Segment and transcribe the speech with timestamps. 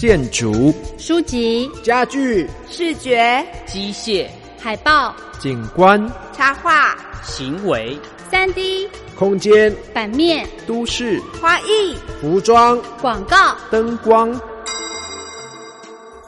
[0.00, 4.26] 建筑、书籍、家具、视觉、机械、
[4.58, 7.98] 海报、景观、插画、行为、
[8.30, 14.34] 三 D、空间、版面、都市、花艺、服装、广告、灯光、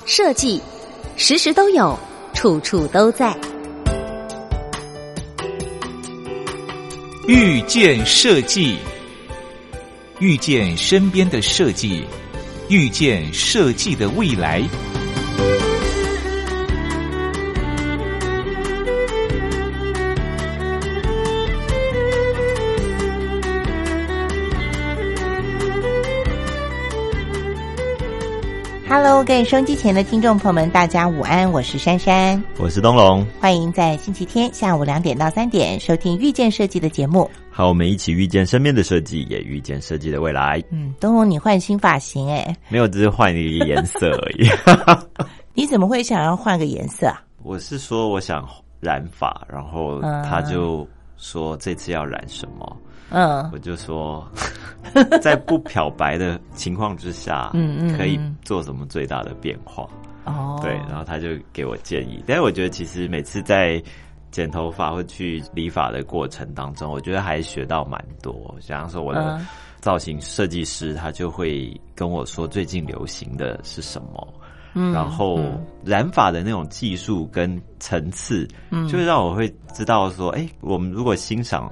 [0.05, 0.61] 设计，
[1.17, 1.99] 时时都有，
[2.35, 3.35] 处处都在。
[7.27, 8.77] 遇见设计，
[10.19, 12.05] 遇见身边的设计，
[12.73, 14.67] 遇见设计的未来。
[29.25, 37.31] 各位收音机前的听众朋友们，大家午安，我是珊珊，我是东龙，欢迎在星期天下午两点到三点收听遇见设计的节目。
[37.49, 40.61] 好，我们一起遇见身边的设计，也遇见设计的未来。
[40.73, 42.57] 嗯，东龙，你换新发型哎？
[42.69, 44.51] 没有，只是换一个颜色而已。
[45.55, 47.23] 你怎么会想要换个颜色啊？
[47.45, 48.45] 我是说，我想
[48.81, 50.85] 染发，然后他就
[51.17, 52.77] 说这次要染什么？
[53.53, 54.27] 我就说，
[55.21, 59.87] 在不漂白的情况之下，嗯嗯，可以做什么最大的变化？
[60.25, 62.23] 哦，对，然后他就给我建议。
[62.27, 63.83] 但是我觉得，其实每次在
[64.31, 68.55] 剪头发或去理发的过程当中，我觉得还学到蛮多。
[68.61, 69.41] 像说我的
[69.81, 74.35] 造型设计师，他就会跟我说最近流行的是什么，
[74.75, 75.41] 嗯，然后
[75.85, 81.71] 染发的那种技术跟层次，嗯，就会让我会知道说，哎，我们如果欣赏。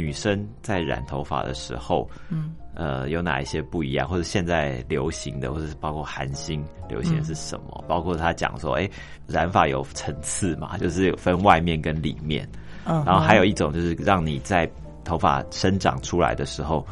[0.00, 4.08] 女生在染头发的时候，嗯，呃，有哪一些不一样？
[4.08, 7.84] 或者现在流行的，或者是包括韩星流行的是什么？
[7.86, 8.88] 包括他讲说，哎，
[9.26, 12.48] 染发有层次嘛，就是有分外面跟里面，
[12.86, 14.66] 嗯，然后还有一种就是让你在
[15.04, 16.86] 头发生长出来的时候。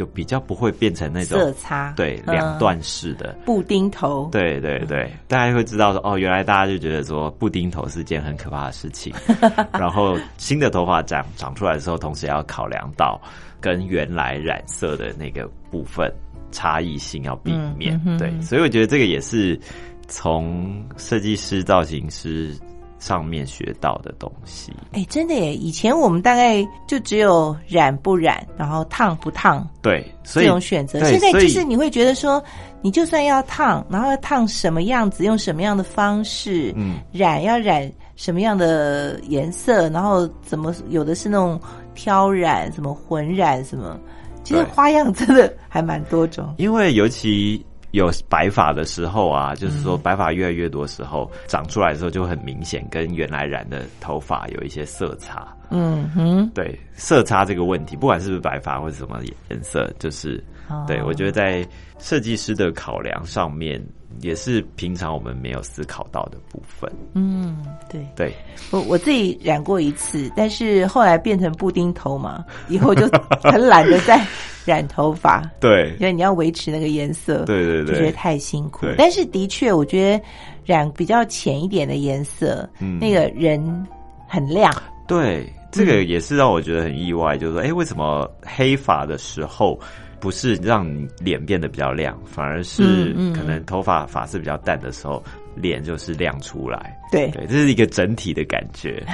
[0.00, 3.36] 就比较不会变成那种色差，对两段式的。
[3.44, 9.12] 布丁头，对对对，大家会知道说哦，原来大家就觉得说布丁头是件很可怕的事情，
[9.78, 13.20] 然后新的头发长长出来的时候，同时要考量到
[13.60, 16.10] 跟原来染色的那个部分
[16.50, 19.60] 差异性要避免，对，所以我觉得这个也是
[20.08, 22.56] 从设计师、造型师。
[23.00, 25.54] 上面学到的东西，哎，真的耶！
[25.54, 31.02] 以前我们大概就只有染不染，然后烫不烫，对，这种选择。
[31.04, 32.40] 现在就是你会觉得说，
[32.82, 41.58] 你就算要烫，然后要烫什么样子，用什么样的方式，嗯，染要染什么样的颜色，然后怎么有的是那种
[41.94, 43.98] 挑染，什么混染，什么，
[44.44, 46.54] 其实花样真的还蛮多种。
[46.58, 47.64] 因为尤其。
[47.92, 55.46] 有白发的时候啊，就是说白发越来越多时候，长出来的时候就很明显，跟原来染的头发有一些色差。
[55.70, 60.42] 嗯哼，对色差这个问题，不管是不是白发或者什么颜色，就是
[60.86, 61.66] 对我觉得在
[61.98, 63.82] 设计师的考量上面。
[64.22, 66.90] 也是平常我们没有思考到的部分。
[67.14, 68.34] 嗯，对对，
[68.70, 73.06] 我我自己染过一次，但是后来变成布丁头嘛， 以后就
[73.40, 74.20] 很懒得再
[74.66, 75.48] 染头发。
[75.60, 78.84] 对，因为你要维持那个颜色，对对对，觉得太辛苦。
[78.98, 80.24] 但是的确，我觉得
[80.66, 83.86] 染比较浅一点的颜色，嗯那个人
[84.26, 84.70] 很亮。
[85.06, 89.78] 对，这个也是让我觉得很意外，就是说，哎，为什么黑发的时候？
[90.20, 95.22] 不是让你脸变得比较亮，反而是可能头发发色比较淡的时候，
[95.54, 96.96] 脸就是亮出来。
[97.10, 99.02] 对对，这是一个整体的感觉。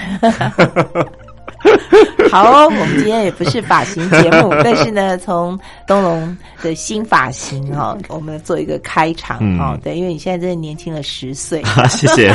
[2.31, 9.79] 好，我们今天也不是发型节目， 但是呢，从东龙的新发型哈，我们做一个开场哈。
[9.83, 11.63] 对，因为你现在真的年轻了十岁。
[11.89, 12.35] 谢谢。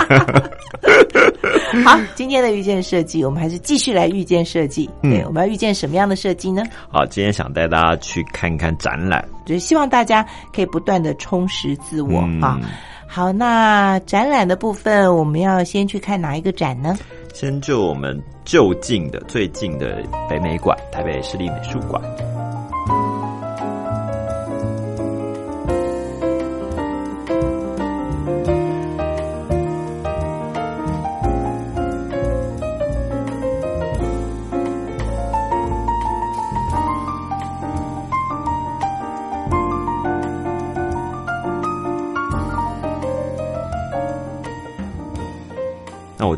[1.85, 4.89] 好，今天的遇见设计，我们还是继续来遇见设计。
[5.01, 6.63] 对，我们要遇见什么样的设计呢？
[6.89, 12.59] 好，今天想带大家去看一看展览，就是希望大家可以不断的充实自我啊。
[13.07, 16.97] 好，那展览的部分，我们要先去看哪一个展呢？
[17.33, 22.01] 先就我们就近的、最近的北美馆，台北市立美术馆。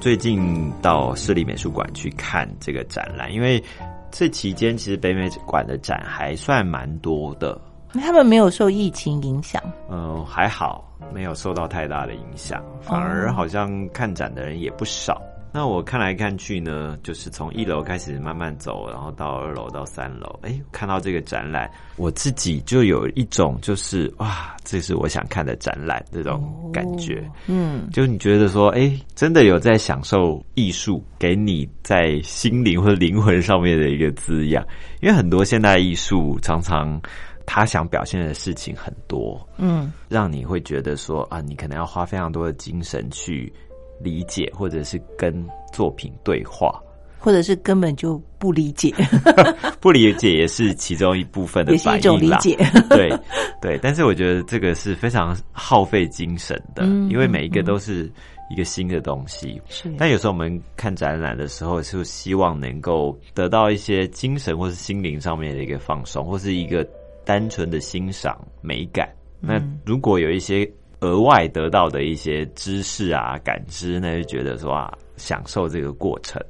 [0.04, 3.64] 最近到市立美术馆去看这个展览，因为
[4.12, 7.58] 这期间其实北美馆的展还算蛮多的。
[7.94, 9.64] 他们没有受疫情影响？
[9.90, 10.84] 嗯，还好，
[11.14, 15.22] 没有受到太大的影响，反而好像看展的人也不少。
[15.56, 27.24] 那我看来看去呢，就是从一楼开始慢慢走，然后到二楼到三楼，哎，看到这个展览，我自己就有一种就是哇，这是我想看的展览这种感觉。
[27.46, 34.66] 嗯，就你觉得说，哎，真的有在享受艺术给你在心灵或者灵魂上面的一个滋养，
[35.02, 37.00] 因为很多现代艺术常常
[37.46, 43.54] 他想表现的事情很多，嗯，让你会觉得说啊，你可能要花非常多的精神去。
[44.04, 45.34] 理解，或者是跟
[45.72, 46.80] 作品对话，
[47.18, 48.94] 或者是根本就不理解，
[49.80, 52.58] 不理解也是其中一部分的， 也是一种理解。
[52.90, 53.10] 对
[53.62, 58.12] 对，但是我觉得这个是非常耗费精神的，因为每一个都是
[58.52, 59.62] 一个新的东西。
[59.70, 66.86] 是，但有时候我们看展览的时候，就希望能够得到一些精神或是心灵上面的一个放松，或是一个
[67.24, 69.10] 单纯的欣赏美感。
[69.40, 70.70] 那如果有一些。
[71.04, 76.42] 额外得到的一些知识啊、感知，那就觉得说啊，享受这个过程。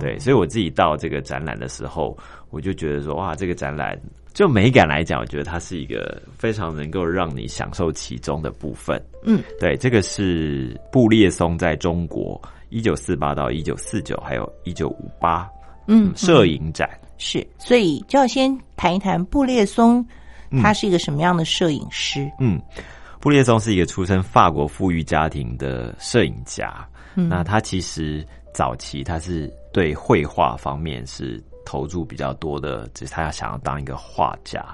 [0.00, 2.18] 对，所以我自己到这个展览的时候，
[2.50, 3.96] 我就觉得说，哇，这个展览
[4.34, 9.00] 就美感来讲，我觉得它是一个非常能够让你享受其中的部分。
[9.22, 15.48] 嗯，对，这个是布列松在中国一九四八到一九四九，还有一九五八，
[15.86, 20.04] 嗯，摄影展是，所以就要先谈一谈布列松，
[20.60, 22.28] 他是一个什么样的摄影师？
[22.40, 22.60] 嗯。
[23.20, 34.64] 布列松是一个出身法国富裕家庭的摄影家，那他其实早期他是对绘画方面是投注比较多的，就是他要想要当一个画家，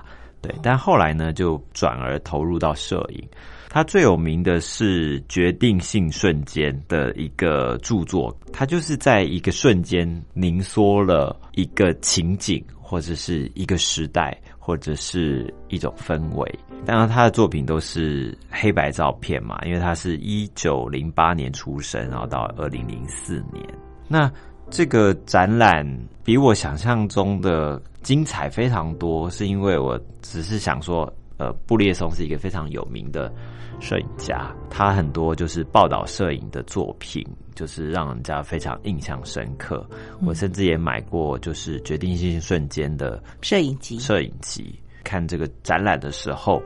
[0.41, 3.29] 对，但后来呢就转而投入到摄影。
[3.69, 14.41] 他最有名的是《决定性瞬间》的一个著作，他就是在一个瞬间凝缩了一个情景或者是一个时代。
[14.67, 23.65] 或者是一种氛围，当然他的作品都是黑白照片嘛，因为他是一九零八年出生，然后到二零零四年。
[24.09, 24.29] 那
[24.69, 25.87] 这个展览
[26.25, 33.33] 比我想象中的精彩非常多，是因为我只是想说，呃，布列松是一个非常有名的。
[33.79, 37.23] 摄影家，他很多就是报道摄影的作品，
[37.57, 39.85] 就是让人家非常印象深刻。
[40.25, 43.99] 我甚至也买过，就是决定性瞬间的摄影机。
[43.99, 46.63] 摄影机看这个展览的时候，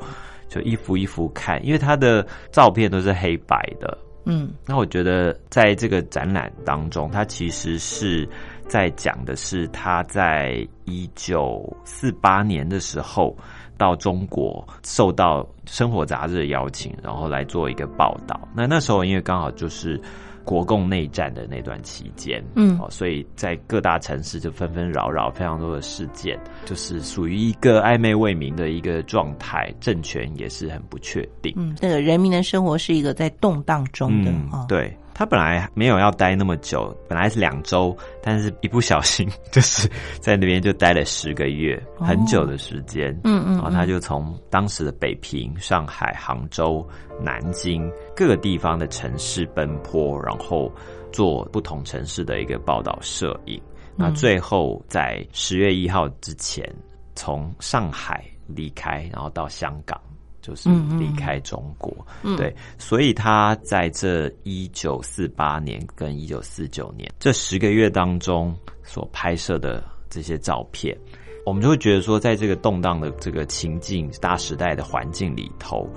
[0.49, 3.97] 就一幅一幅看，因为他的照片都是黑白的。
[4.27, 8.29] 嗯，那我觉得在这个展览当中，他其实是
[8.69, 13.35] 在讲的是他在一九四八年的时候。
[13.81, 18.39] 到中国受到《生活》杂志的邀请，然后来做一个报道。
[18.55, 19.99] 那那时候因为刚好就是
[20.45, 31.53] 国共内战的那段期间，嗯，所以在各大城市就纷纷扰扰，非常多的事件，就是属于一个暧昧未明的一个状态，政权也是很不确定。
[31.57, 34.97] 嗯，这个人民的生活是一个在动荡中的啊，对。
[35.20, 39.87] 他本来没有要待那么久，本来是两周，但是一不小心 就是
[40.19, 43.12] 在那边就待了十个月，很久的时间。
[43.25, 46.82] 嗯嗯，然后他就从当时的北平、上海、杭州、
[47.22, 47.87] 南京
[48.17, 50.72] 各个地方的城市奔波，然后
[51.12, 53.61] 做不同城市的一个报道摄影。
[53.96, 56.67] 那最后在十月一号之前，
[57.14, 60.00] 从上海离开，然后到香港。
[60.41, 70.97] 就是离开中国，嗯对，所以他在这一九四八年跟一九四九年这十个月当中所拍摄的这些照片，
[71.45, 75.89] 我们就会觉得说，在这个动荡的这个情境、大时代的环境里头，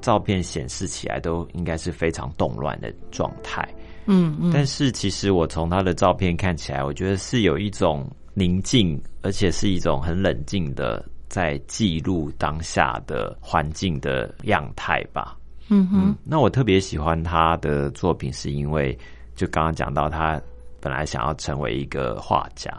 [0.00, 3.62] 照片显示起来都应该是非常动乱的状态。
[4.06, 11.04] 嗯嗯，但是其实我从他的照片看起来，我觉得是有一种宁静，而且是一种很冷静的。
[11.30, 15.34] 在记录当下的环境的样态吧。
[15.68, 18.98] 嗯哼，那我特别喜欢他的作品，是因为
[19.36, 20.38] 就刚刚讲到，他
[20.80, 22.70] 本来想要成为一个画家，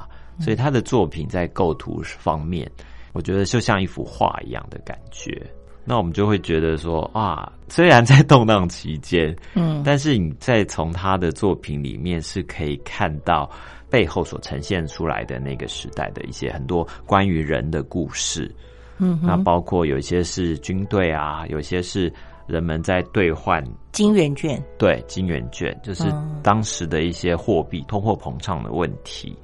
[0.42, 2.70] 所以他的作品在构图方面，
[3.14, 5.42] 我觉得就像一幅画一样的感觉。
[5.86, 13.50] 那我们就会觉得说，啊，虽然在动荡期间，嗯，但是你在从他的作品里面是可以看到。
[13.92, 18.50] 背后所呈现出来的那个时代的一些很多关于人的故事，
[18.98, 22.12] 嗯，那包括有一些是军队啊，有些是
[22.48, 26.06] 人们在兑换金元券，对，金元券就是
[26.42, 29.38] 当时的一些货币通货膨胀的问题，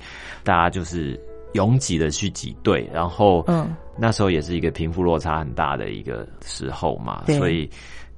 [0.45, 1.19] 大家就是
[1.53, 7.69] 拥挤的去挤兑，然后，嗯，那时候也是一个贫富落差很大的一个时候嘛，所以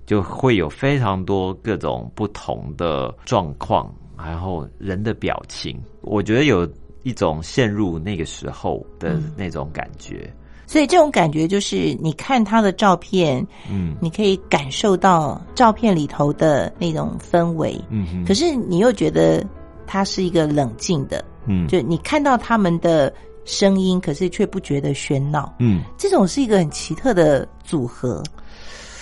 [0.05, 3.91] 就会有非常多各种不同的状况。
[4.26, 6.68] 然后人的表情，我觉得有
[7.04, 10.32] 一种陷入那个时候的那种感觉。
[10.68, 18.24] 所以这种感觉就是你看他的照片，嗯，你可以感受到照片里头的那种氛围，嗯。
[18.24, 19.44] 可是你又觉得
[19.88, 23.12] 他是一个冷静的，嗯，就你看到他们的
[23.46, 28.22] 声音，可是却不觉得喧闹，嗯，这种是一个很奇特的组合。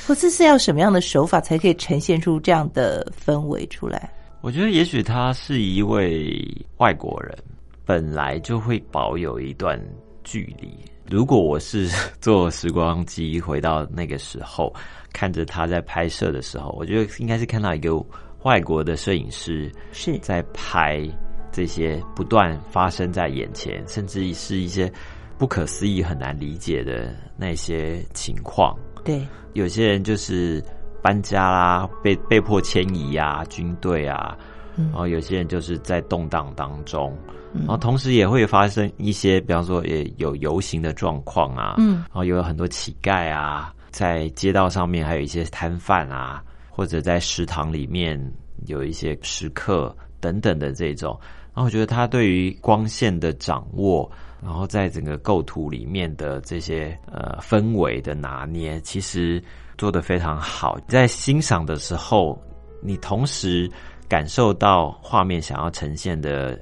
[0.07, 4.09] 或这是要什么样的手法才可以呈现出这样的氛围出来？
[4.47, 6.41] 我觉得也许他是一位
[6.77, 7.37] 外国人，
[7.83, 9.77] 本来就会保有一段
[10.23, 10.73] 距离。
[11.05, 11.89] 如果我是
[12.21, 14.73] 坐时光机回到那个时候，
[15.11, 18.01] 看着他在拍摄的时候，我觉得应该是看到一个
[18.43, 21.05] 外国的摄影师是在拍
[21.51, 24.89] 这些不断发生在眼前，甚至是一些
[25.37, 28.73] 不可思议、很难理解的那些情况。
[29.03, 30.63] 对，有些人就是
[31.07, 34.37] 搬家啦，被被迫迁移呀，军队啊，
[34.75, 37.17] 然后有些人就是在动荡当中，
[37.53, 48.21] 然后同时也会发生一些，比方说也有游行的状况啊，嗯，然后有很多乞丐啊，在街道上面还有一些摊贩啊，或者在食堂里面
[48.65, 51.17] 有一些食客等等的这种，
[51.53, 54.11] 然后我觉得他对于光线的掌握。
[54.39, 59.43] 然后在整个构图里面的这些呃氛围的拿捏，其实
[59.77, 60.77] 做得非常好。
[60.87, 62.41] 在欣赏的时候，
[62.81, 63.69] 你同时
[64.07, 66.59] 感受到画面想要呈现的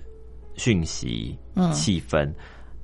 [0.55, 1.38] 讯息、
[1.74, 2.31] 气氛，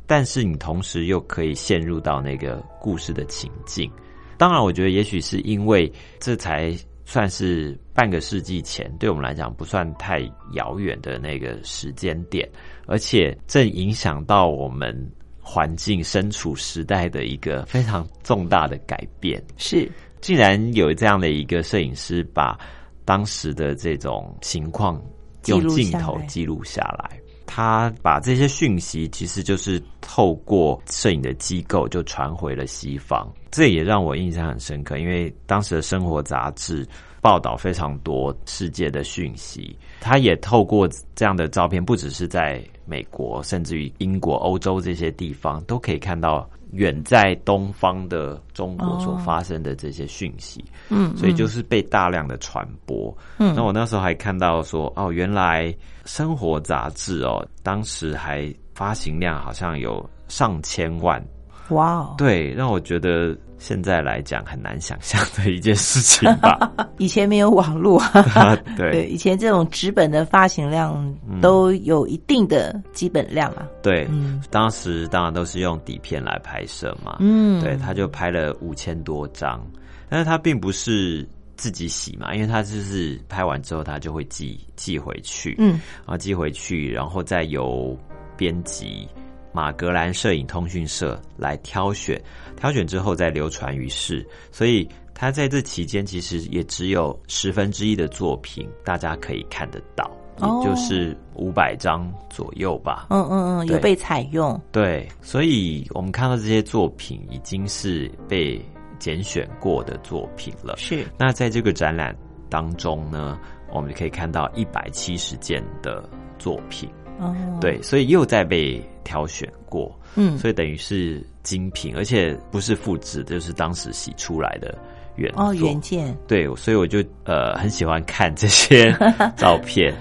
[0.06, 3.92] 但是你同时又可以陷入到那个故事的情境。
[4.38, 10.20] 当然，我觉得也许是因为这才算是半个世纪前，对我们来讲不算太
[10.54, 12.50] 遥远的那个时间点。
[12.88, 14.94] 而且正影响到我们
[15.40, 19.42] 环境身处时代的一个非常重大的改变。
[19.58, 19.90] 是，
[20.22, 22.58] 竟然有这样的一个摄影师，把
[23.04, 25.02] 当时的这种情况
[25.48, 27.20] 用镜头记录下来。
[27.46, 33.30] 他把这些讯息，其实就是透过摄影的机构就传回了西方。
[33.50, 36.88] 这也让我印象很深刻，因为当时的生活杂志
[37.22, 39.78] 报道非常多世界的讯息。
[40.00, 50.66] 他也透过这样的照片，不只是在美国，甚至于英国、欧洲这些地方，都可以看到远在东方的中国所发生的这些讯息。
[50.90, 53.16] 嗯，所以就是被大量的传播。
[53.38, 55.74] 嗯，那我那时候还看到说，哦，原来
[56.06, 61.24] 生活杂志哦，当时还发行量好像有上千万。
[61.70, 66.58] 哇，对，让我觉得现在来讲很难想象的一件事情吧。
[66.98, 68.02] 以前没有网络，
[68.76, 73.68] 对，以前这种纸本的发行量都有一定的基本量啊。
[73.84, 74.10] 对，
[74.50, 77.18] 当时当然都是用底片来拍摄嘛。
[77.20, 79.64] 嗯，对，他就拍了五千多张，
[80.10, 81.24] 但是他并不是
[81.56, 87.96] 自己洗嘛，因为他就是拍完之后他就会寄寄回去，嗯，然后寄回去，然后再由
[88.36, 89.08] 编辑。
[89.52, 92.22] 马格兰摄影通讯社来挑选，
[92.56, 103.08] 挑选之后再流传于世，所以他在这期间其实也只有十分之一的作品大家可以看得到，也就是五百张左右吧。
[103.10, 104.60] 嗯嗯嗯，有被采用。
[104.72, 108.60] 对，所以我们看到这些作品已经是被
[108.98, 110.76] 拣选过的作品了。
[110.78, 111.06] 是。
[111.18, 112.16] 那在这个展览
[112.50, 113.38] 当中呢，
[113.72, 116.04] 我们可以看到一百七十件的
[116.40, 116.90] 作品。
[117.22, 124.78] 哦，对，所以又在被挑选过，嗯，所以等于是精品，而且不是复制，就是当时洗出来的
[125.16, 128.92] 原哦原件，对，所以我就呃很喜欢看这些
[129.38, 129.94] 照片。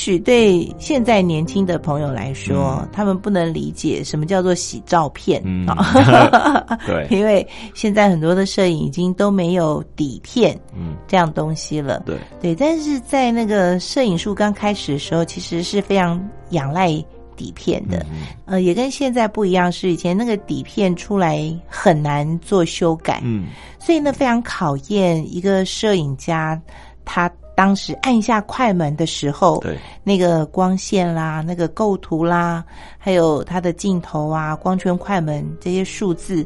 [0.00, 5.92] 许对现在年轻的朋友来说，他们不能理解什么叫做洗照片啊。
[6.88, 12.02] 对， 因为现在很多的摄影已经都没有底片，嗯，这样东西了。
[12.06, 16.18] 对对，但是在那个摄影术刚开始的时候，其实是非常
[16.50, 16.88] 仰赖
[17.36, 18.06] 底片的。
[18.46, 26.58] 呃，也跟现在不一样，是以前那个底片出来很难做修改，嗯，所以呢，非常考验一个摄影家
[27.04, 27.30] 他。
[27.60, 32.64] 当时按下快门的时候，对那个光线啦、那个构图啦，
[32.96, 36.42] 还有它的镜头啊、光圈快门这些数字，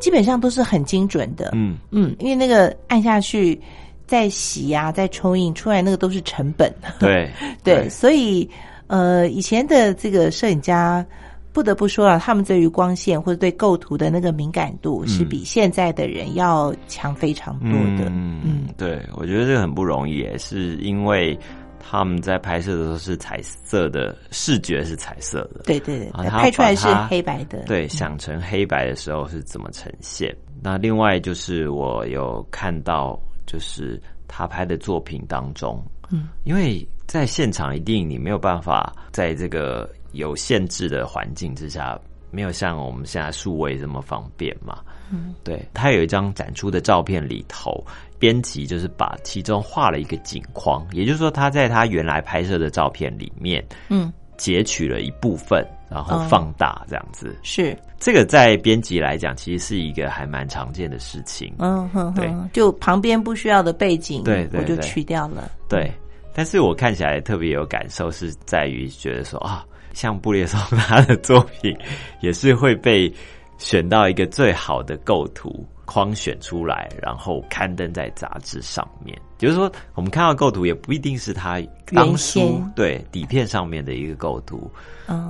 [0.00, 1.50] 基本上都是很精准的。
[1.52, 3.60] 嗯嗯，因为那个按下去
[4.08, 6.74] 再洗啊，再冲印出来，那个都是成本。
[6.98, 7.30] 对
[7.62, 8.50] 对，所以
[8.88, 11.06] 呃，以前的这个摄影家。
[11.52, 18.08] 不得不说啊，他们对于光线或者对构图的那个敏感度，是比现在的人要强非常多的。
[18.10, 21.36] 嗯，对，我觉得这个很不容易，也是因为
[21.80, 25.62] 他们在拍摄的时候是彩色的，视觉是彩色的。
[25.64, 27.64] 对对对，拍出来是黑白的。
[27.64, 30.32] 对，想成黑白的时候是怎么呈现？
[30.62, 39.90] 那另外就是我有看到，就是他拍的作品当中，嗯，因为在现场一定你没有办法在这个。
[40.12, 41.98] 有限制的环境之下，
[42.30, 44.78] 没有像我们现在数位这么方便嘛？
[45.12, 45.64] 嗯，对。
[45.74, 47.84] 他有一张展出的照片里头，
[48.18, 57.36] 编辑就是把其中画了一个景框，也就是说，他在他原来拍摄的照片里面，嗯，截取了一部分，然后放大这样子。
[57.42, 61.52] 是这个在编辑来讲，其实是一个还蛮常见的事情。
[61.58, 65.50] 嗯哼，对，就旁边不需要的背景，对，我就去掉了。
[65.68, 65.92] 对，
[66.32, 69.66] 但是我看起来特别有感受，是在于觉得说啊。
[69.92, 71.76] 像布列松他的作品，
[72.20, 73.12] 也是会被
[73.58, 79.16] 选到一个最好的构图框选出来，然后刊登在杂志上面。
[79.38, 84.70] 就是说，我们看到构图也不一定是他当初对底片上面的一个构图，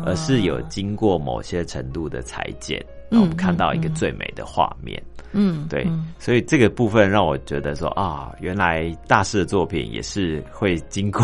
[0.05, 5.03] 而是有经过某些程度的裁剪，我们看到一个最美的画面。
[5.33, 5.87] 嗯，对，
[6.19, 11.23] 所以这个部分让我觉得说啊，原来大师的作品也是会经过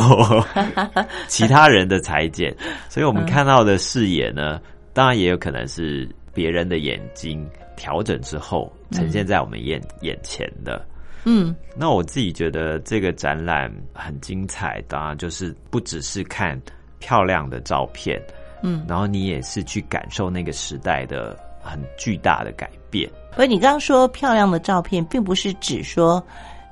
[1.27, 2.57] 其他人的裁剪，
[2.89, 4.61] 所以我们看到的视野呢，
[4.93, 10.87] 当然也有可能是别人的眼睛调整之后呈现在我们眼眼前的。
[11.25, 16.57] 嗯，那我自己觉得这个展览很精彩，当然就是不只是看
[17.01, 18.23] 漂亮的照片，
[18.63, 21.37] 嗯，然后你也是去感受那个时代的
[21.67, 23.11] 很巨大的改变。
[23.37, 26.25] 而你刚刚说漂亮的照片，并不是指说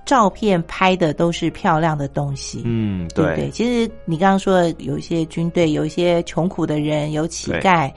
[0.06, 2.62] 照片拍的都是漂亮的东西。
[2.64, 3.50] 嗯，对对。
[3.50, 7.92] 其实你刚刚说有一些军队，有一些穷苦的人，有乞丐，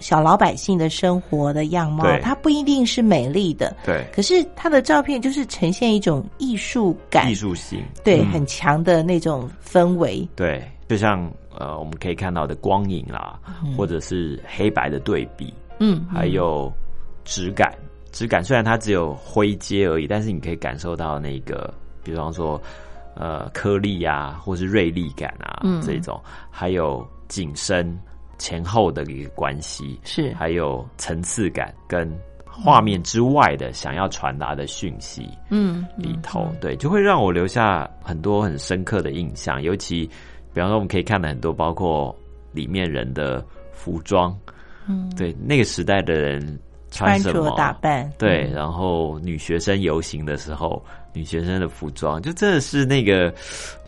[0.00, 3.74] 小老百姓的生活的样貌，它不一定是美丽的。
[3.84, 4.04] 对。
[4.12, 10.26] 可是他的照片就是呈现一种艺术感，艺术性，对，很强的那种氛围。
[10.34, 13.38] 对，就像呃，我们可以看到的光影啦，
[13.76, 16.72] 或者是黑白的对比，嗯，还有
[17.24, 17.74] 质感。
[18.12, 22.60] 质感虽然它只有灰阶而已，但是你可以感受到那个，比方说，
[23.14, 27.96] 呃，颗粒啊，或是锐利感啊，这种，还有景深
[28.36, 32.12] 前后的一个关系，是，还有层次感跟
[32.44, 39.62] 画面之外的想要传达的讯息，嗯，里头，对，就会让我留下很多很深刻的印象。
[39.62, 40.04] 尤其，
[40.52, 42.12] 比方说，我们可以看到很多，包括
[42.52, 44.36] 里面人的服装，
[44.90, 46.58] 嗯，对，那个时代的人。
[46.92, 53.32] 穿着打扮对，然后女学生游行的时候，女学生的服装就真的是那个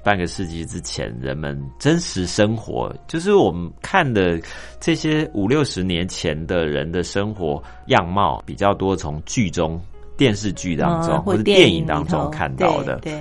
[0.05, 4.41] 半个世纪之前人们真实生活，就是我们看的
[4.79, 9.81] 这些五六十年前的人的生活样貌比较多，从剧中
[10.17, 13.01] 电视剧当中或者电影当中看到的。
[13.01, 13.21] 对，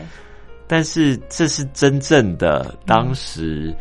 [0.68, 3.76] 但是这是真正的当时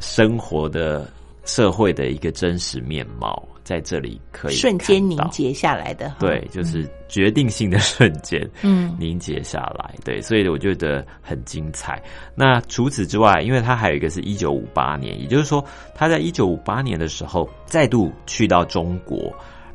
[0.00, 1.08] 生活的
[1.48, 3.42] 社会的一个真实面貌。
[3.64, 12.02] 在这里可以瞬间凝结下来的，对，就是决定性的瞬间，嗯，凝结下来，对，所以我觉得很精彩。
[12.34, 15.62] 那除此之外，因为他还有一个是一九五八年，也就是说
[15.94, 19.30] 他在一九五八年的时候再度去到中国，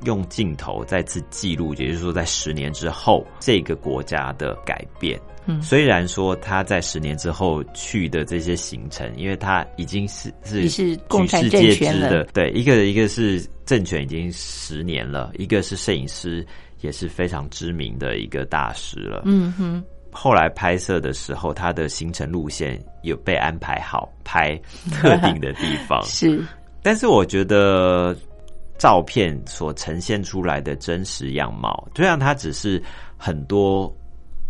[0.05, 5.21] 用镜头再次记录，也就是说在十年之后这个国家的改变。
[5.45, 16.45] 嗯，虽然说他在十年之后去的这些行程，因为他已经是是是举世皆知的，对，一个一个是政权已经十年了，一个是摄影师
[16.82, 19.23] 也是非常知名的一个大师了。
[19.25, 24.56] 嗯哼，后来拍摄的时候，他的行程路线有被安排好，拍
[24.91, 26.41] 特定的地方 是，
[26.82, 28.15] 但是我觉得
[28.77, 32.82] 照片所呈现出来的真实样貌，虽然它只是
[33.17, 33.93] 很多。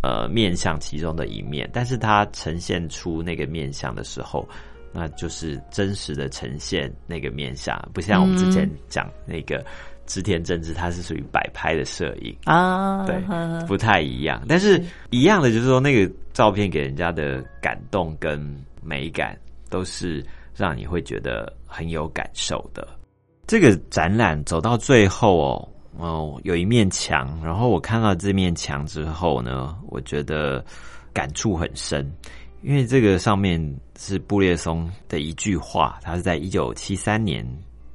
[0.04, 4.46] 呃，面相其中的一面，但是它呈现出那个面相的时候，
[4.92, 9.64] 那就是真实的呈现那个面相，不像我们之前讲那个
[10.06, 13.16] 织田正治，它是属于摆拍的摄影啊，对，
[13.66, 14.44] 不太一样。
[14.46, 18.38] 但是一样的就是说，那个照片给人家的感动跟
[18.84, 19.40] 美感，
[19.70, 20.22] 都是
[20.54, 22.86] 让你会觉得很有感受的。
[23.48, 25.70] 这个展览走到最后哦。
[25.98, 30.64] 哦，有一面墙，然后我看到这面墙之后呢，我觉得
[31.14, 32.12] 感触很深，
[32.62, 33.62] 因为这个上面
[33.98, 37.46] 是布列松的一句话，他是在一九七三年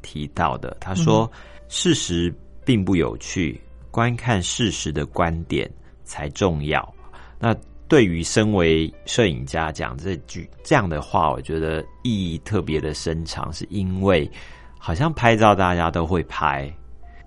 [0.02, 0.76] 提到的。
[0.80, 1.30] 他说
[1.68, 2.32] ：“事实
[2.64, 5.68] 并不有趣，观看事实的观点
[6.04, 6.94] 才重要。
[7.38, 7.54] 那
[7.88, 14.30] 对于身为摄影家讲这句这样的话，我觉得意义特别的深长，是因为
[14.78, 16.72] 好像拍照大家都会拍，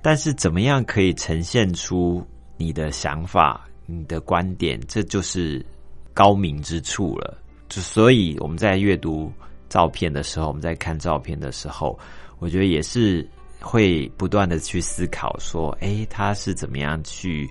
[0.01, 2.25] 但是怎么样可以呈现出
[2.57, 5.65] 你的想法、你的观点，这就是
[6.13, 7.37] 高明之处了。
[7.69, 9.31] 就所以我们在阅读
[9.69, 11.97] 照片的时候，我们在看照片的时候，
[12.39, 13.27] 我觉得也是
[13.59, 17.49] 会不断的去思考说，哎，他是怎么样去。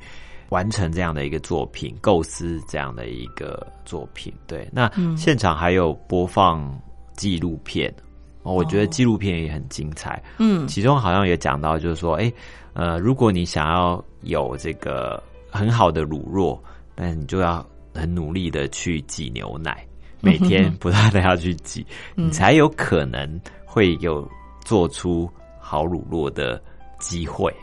[0.50, 4.68] 完成这样的一个作品，构思这样的一个作品，对。
[4.72, 6.76] 那现场还有播放
[7.12, 7.94] 纪录片，
[8.42, 10.22] 我觉得纪录片也很精彩。
[10.38, 12.32] 嗯，其中好像也讲到，就是说，哎，
[12.72, 16.58] 呃，如果你想要有这个很好的乳酪，
[16.94, 19.86] 但你就要很努力的去挤牛奶，
[20.20, 24.28] 每天不断的要去挤，你才有可能会有
[24.64, 26.62] 做出好乳酪的
[26.98, 27.54] 机会。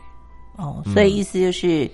[0.58, 1.90] 哦，所以意思就是。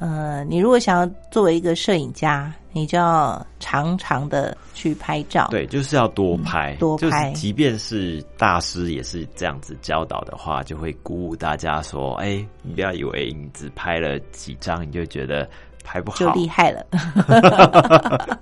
[0.00, 5.46] 呃，你如果想要作为一个摄影家，你就要常常的去拍照。
[5.50, 7.30] 对，就是要多拍，多拍。
[7.32, 15.46] 即便是大师也是这样子教导的话，就会鼓舞大家说：“哎，你不要以为你只拍了几张，你就觉得
[15.84, 16.82] 拍不好，就厉害了。”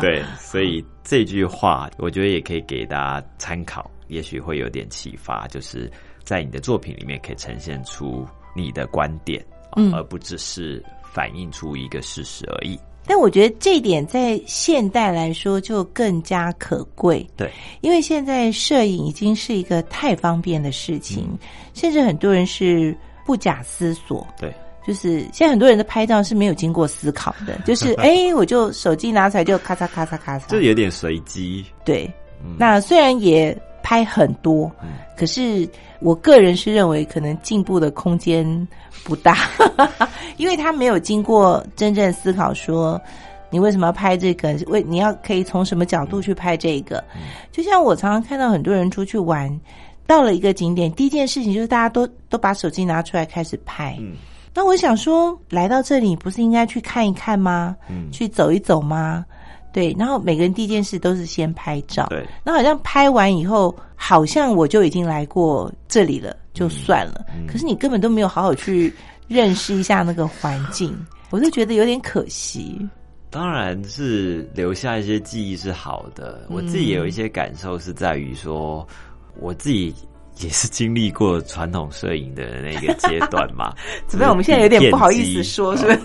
[0.00, 5.90] 对，所以这句话我觉得也可以给大家参考，也许会有点启发，就是
[6.22, 9.44] 在你的作品里面可以呈现出你的观点。
[9.76, 12.78] 嗯，而不只是反映出一个事实而已。
[13.08, 17.24] 但我觉得这一点在现代来说就更加可贵。
[17.36, 17.48] 对，
[17.80, 21.38] 因为现在摄影已经是一个太方便的事情，
[21.72, 24.26] 甚至很多人是不假思索。
[24.40, 24.52] 对，
[24.84, 31.64] 就是现在很多人的拍照是没有经过思考的， 就是哎，我就手机拿出来就咔嚓咔嚓咔嚓，就有点随机。
[31.84, 32.12] 对，
[32.58, 34.68] 那虽然也拍很多，
[35.16, 35.68] 可是。
[35.98, 38.68] 我个人是认为，可能进步的空间
[39.06, 39.36] 不大，
[40.36, 43.00] 因为他没有经过真正思考，说
[43.50, 44.52] 你为什么要拍这个？
[44.66, 47.02] 为你要可以从什么角度去拍这个？
[47.52, 49.48] 就像我常常看到很多人出去玩，
[50.08, 53.96] 到了一个景点，第一件事情就是大家都都把手机拿出来开始拍。
[54.52, 57.76] 那我想说，来到这里不是应该去看一看吗？
[58.10, 59.24] 去走一走吗？
[59.76, 62.06] 对，然后每个人第一件事都是先拍照。
[62.08, 67.26] 对，那好像拍完以后，好像我就已经来过这里了，就算了。
[67.46, 68.90] 可是你根本都没有好好去
[69.28, 70.96] 认识一下那个环境，
[71.28, 72.88] 我就觉得有点可惜。
[73.28, 78.88] 当然是留下一些记忆是好的，我自己也有一些感受，是在于说
[79.38, 79.94] 我自己。
[80.40, 83.72] 也是经历过传统摄影的那个阶段嘛？
[84.06, 84.30] 怎么样？
[84.30, 86.00] 我们现在有点不好意思说，是不是？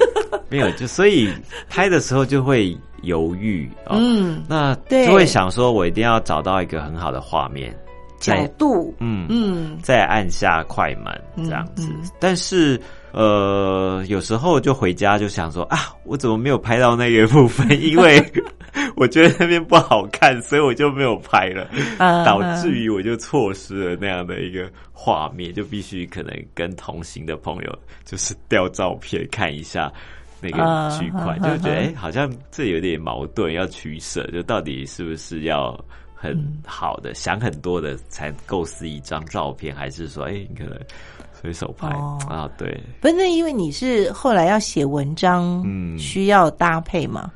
[0.48, 1.30] 没有，就所以
[1.68, 7.76] 拍的时候就会犹豫嗯，那就会想说，我一定要找到一个很好的画面
[8.20, 11.90] 角度，嗯嗯，再按下快门这样子。
[12.20, 12.80] 但是
[13.12, 17.68] 呃，有时候就回家就想说啊，我怎么没有拍到那个部分？
[17.82, 18.24] 因为
[18.96, 21.68] 我觉得那边不好看，所以我就没有拍了，
[22.24, 29.92] 导致于我就错失了那样的一个画面，就必须可能跟同行的朋友就是调照片看一下
[30.42, 35.80] 那个区块，就觉得哎，好像这有点矛盾，要取舍，就到底是不是要
[36.16, 40.78] 很好的想很多的才构思一张照片，还是说哎，你可能
[41.32, 41.88] 随手拍
[42.28, 42.50] 啊？
[42.58, 47.32] 对，不是因为你是后来要写文章，嗯，需要搭配嘛。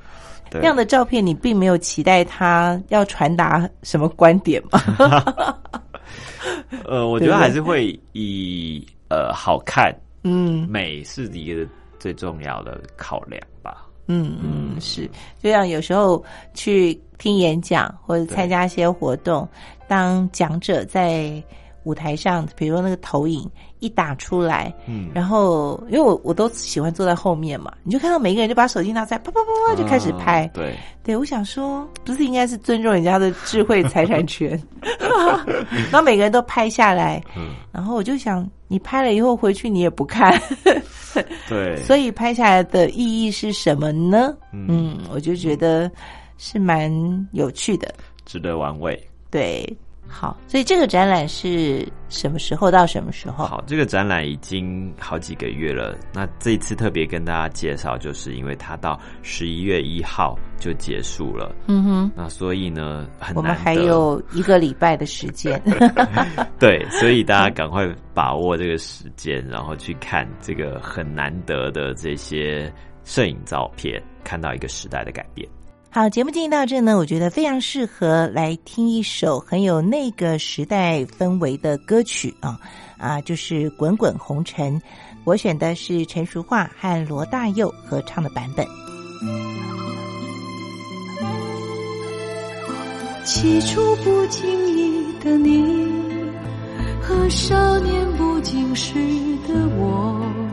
[0.51, 4.79] 这样的照片，你并没有期待他要传达什么观点吗？
[6.85, 11.67] 呃，我觉得还是会以呃好看， 嗯，美是一个
[12.05, 13.87] 最重要的考量吧。
[14.05, 15.09] 嗯嗯，是，
[15.41, 19.49] 就像有时候去听演讲或者参加一些活动，
[19.87, 21.43] 当讲者在。
[21.85, 34.59] 舞台上，比如说那个投影一打出来，嗯，然后因为我我都喜欢坐在后面嘛，你就看到每一个人就把手机拿出来，啪啪啪啪就开始拍，对，对我想说，不是应该是尊重人家的智慧财产权，
[35.69, 40.41] 然后每个人都拍下来，嗯，然后我就想，你拍了以后回去你也不看，
[41.47, 44.35] 对，所以拍下来的意义是什么呢？
[44.51, 45.89] 嗯，我就觉得
[46.37, 46.91] 是蛮
[47.31, 47.93] 有趣的，
[48.25, 48.99] 值得玩味，
[49.29, 49.65] 对。
[50.07, 53.45] 好，所以这个展览是什么时候到什么时候？
[53.45, 55.93] 好，这个展览已经好几个月了。
[56.13, 61.53] 那这一次特别跟大家介绍，就是因为它到十一月一号就结束了。
[61.67, 65.61] 嗯哼，那所以呢，很我们还有一个礼拜的时间。
[66.57, 72.71] 对，所以大家赶快把握这个时间，然后去看这个很难得的这些
[73.03, 75.45] 摄影照片，看到一个时代的改变。
[75.95, 82.59] 好，节目进行到这呢，我觉得非常适合来听一首很有那个时代氛围的歌曲啊
[82.97, 84.77] 啊，就是《滚滚红尘》。
[85.23, 88.67] 我选的是陈淑桦和罗大佑合唱的版本。
[93.23, 95.87] 起初不经意的你，
[97.01, 98.95] 和少年不经事
[99.47, 100.44] 的我。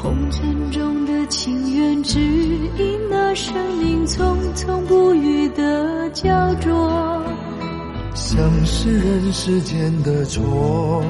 [0.00, 7.22] 红尘中的情缘，只因那生命匆匆不语的焦灼。
[8.14, 11.02] 像是人世间的错，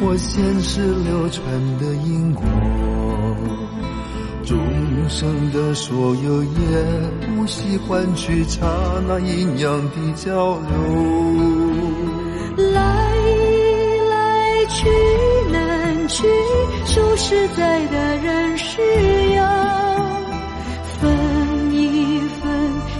[0.00, 1.44] 我前世流传
[1.78, 2.42] 的因果，
[4.44, 4.58] 众
[5.08, 6.50] 生的所有也
[7.36, 8.66] 无需换取刹
[9.06, 10.66] 那阴阳的交流。
[12.72, 12.72] 来
[14.10, 15.11] 来去难
[16.12, 16.28] 去。
[16.84, 18.80] 说实在的，人世
[19.34, 19.42] 要
[21.00, 22.50] 分一分，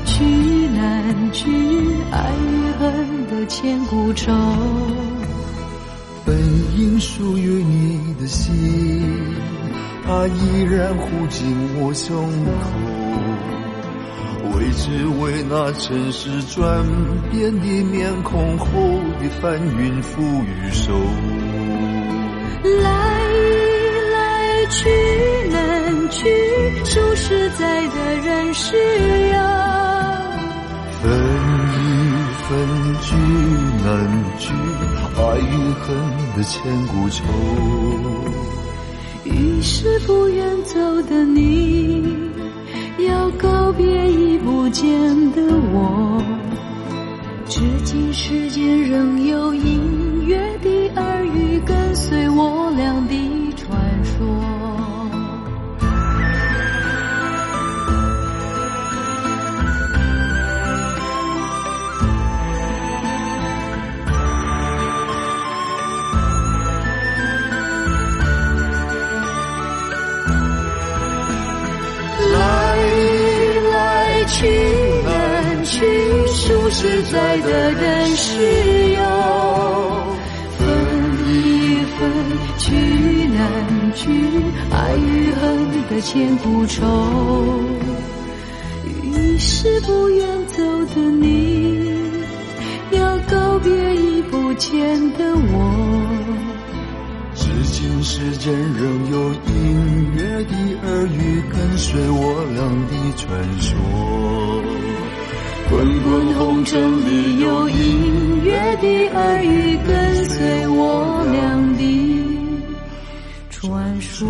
[0.07, 0.25] 聚
[0.75, 1.45] 难聚，
[2.11, 4.33] 爱与恨的千古愁。
[6.25, 6.35] 本
[6.79, 8.55] 应属于你的心，
[10.07, 12.17] 它依然护紧我胸
[12.61, 12.71] 口。
[14.55, 16.85] 为只为那尘世转
[17.31, 18.67] 变的面孔后
[19.21, 20.93] 的翻云覆雨手。
[22.63, 22.91] 来
[24.13, 24.23] 来。
[24.71, 24.89] 去
[25.51, 26.25] 难去，
[26.85, 27.95] 数十载的，
[28.25, 28.75] 人是
[29.29, 29.37] 要
[31.03, 31.05] 分
[31.75, 31.79] 一
[32.49, 32.51] 分，
[33.03, 33.15] 聚
[33.85, 33.87] 难
[34.39, 34.45] 聚，
[35.19, 35.85] 爱与恨
[36.35, 37.21] 的千古愁。
[39.25, 42.17] 于是不愿走的你，
[43.07, 44.89] 要告别已不见
[45.33, 46.23] 的我。
[47.47, 49.21] 至今世间仍
[77.33, 79.01] 爱的人是有
[80.59, 80.69] 分
[81.33, 81.99] 一分，
[82.59, 82.71] 聚
[83.33, 83.41] 难
[83.95, 84.05] 聚，
[84.71, 85.41] 爱与恨
[85.89, 86.85] 的千古愁。
[88.85, 90.63] 于是不愿走
[90.95, 91.91] 的你，
[92.91, 94.79] 要告别已不见
[95.15, 95.57] 的我。
[97.35, 100.55] 至今世间仍有隐约的
[100.87, 104.92] 耳语，跟随我俩的传说。
[105.73, 111.83] 滚滚红尘里有隐约的耳语，跟随我俩的
[113.49, 114.29] 传说。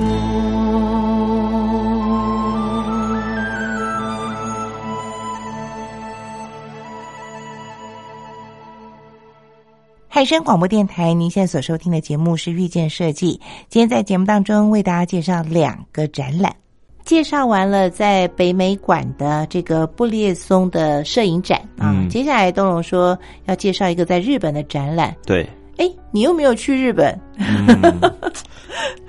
[10.08, 13.40] 海声广播电台，您现在所收听的节目是遇见设计。
[13.68, 16.54] 今天在节目当中为大家介绍两个展览。
[17.04, 25.14] 介绍完了在北美馆的这个布列松的摄影展啊，接下来东龙说要介绍一个在日本的展览。
[25.26, 25.46] 对，
[25.78, 27.18] 哎，你又没有去日本？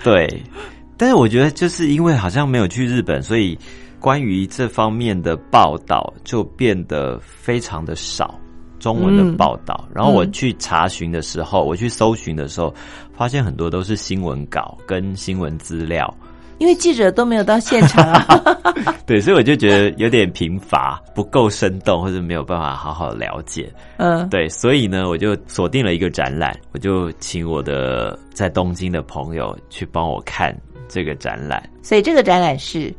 [0.04, 0.44] 对，
[0.98, 3.58] 但是我觉得就是因为好像没有去日本，所以
[4.00, 8.38] 关于这方面的报道就变得非常的少，
[8.80, 9.88] 中文的报道。
[9.94, 12.74] 然后我去查询的时候，我去搜寻的时候，
[13.14, 16.12] 发现很多都是新闻稿跟新闻资料。
[16.60, 18.26] 因为记者都没有到现场啊，
[19.06, 23.70] 对，所以我就觉得有点贫乏，不够生动，或者没有办法好好了解。
[23.98, 30.56] 嗯，对，所以呢，我就锁定了一个展览，我就请我的在东京的朋友去帮我看
[30.88, 31.62] 这个展览。
[31.82, 32.94] 所以这个展览是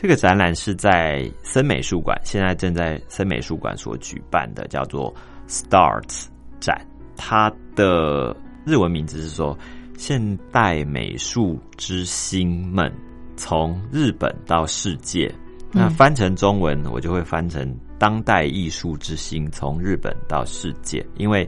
[0.00, 5.12] 这个展览是在森美术馆，现在正在森美术馆所举办的，叫做
[5.48, 6.26] Starts
[6.58, 6.80] 展。
[7.16, 9.56] 它的日文名字是说。
[10.00, 12.90] 现代美术之星们，
[13.36, 15.30] 从日本到世界。
[15.70, 21.06] 那翻成中文，我就会翻成当代艺术之星从日本到世界。
[21.18, 21.46] 因为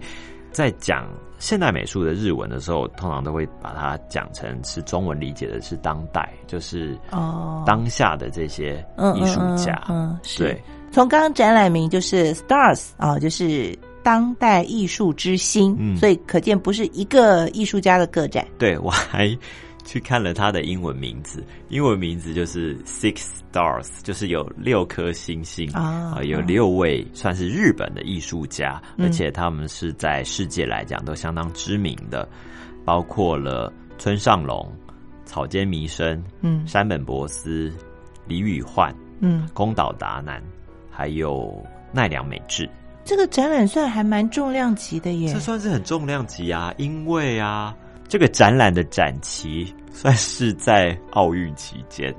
[0.50, 8.86] 在讲现代美术的日文的时候，通常都会把它讲成是中文理解的是当代，就是哦当下的这些
[9.16, 9.82] 艺术家。
[9.88, 10.54] 嗯，是。
[10.90, 13.74] 从刚刚展览名就是 Stars 啊，就是。
[14.02, 18.46] 当代艺术之星，所以可见不是一个艺术家的个展。
[18.58, 19.36] 对我还
[19.84, 32.28] 去看了他的英文名字，英文名字就是 Six Stars，就是有六颗星星啊，有六位算是日本的艺术家，而且他们是在世界来讲都相当知名的，
[32.84, 34.72] 包括了村上隆、
[35.24, 37.72] 草间弥生、嗯，山本博司、
[38.26, 40.40] 李宇焕、嗯，宫岛达男，
[40.90, 41.60] 还有
[41.92, 42.68] 奈良美智。
[43.04, 47.74] 这个展览算还蛮重量级的耶，这算是很重量级啊，因为啊，
[48.08, 52.14] 这个展览的展期算是在奥运期间。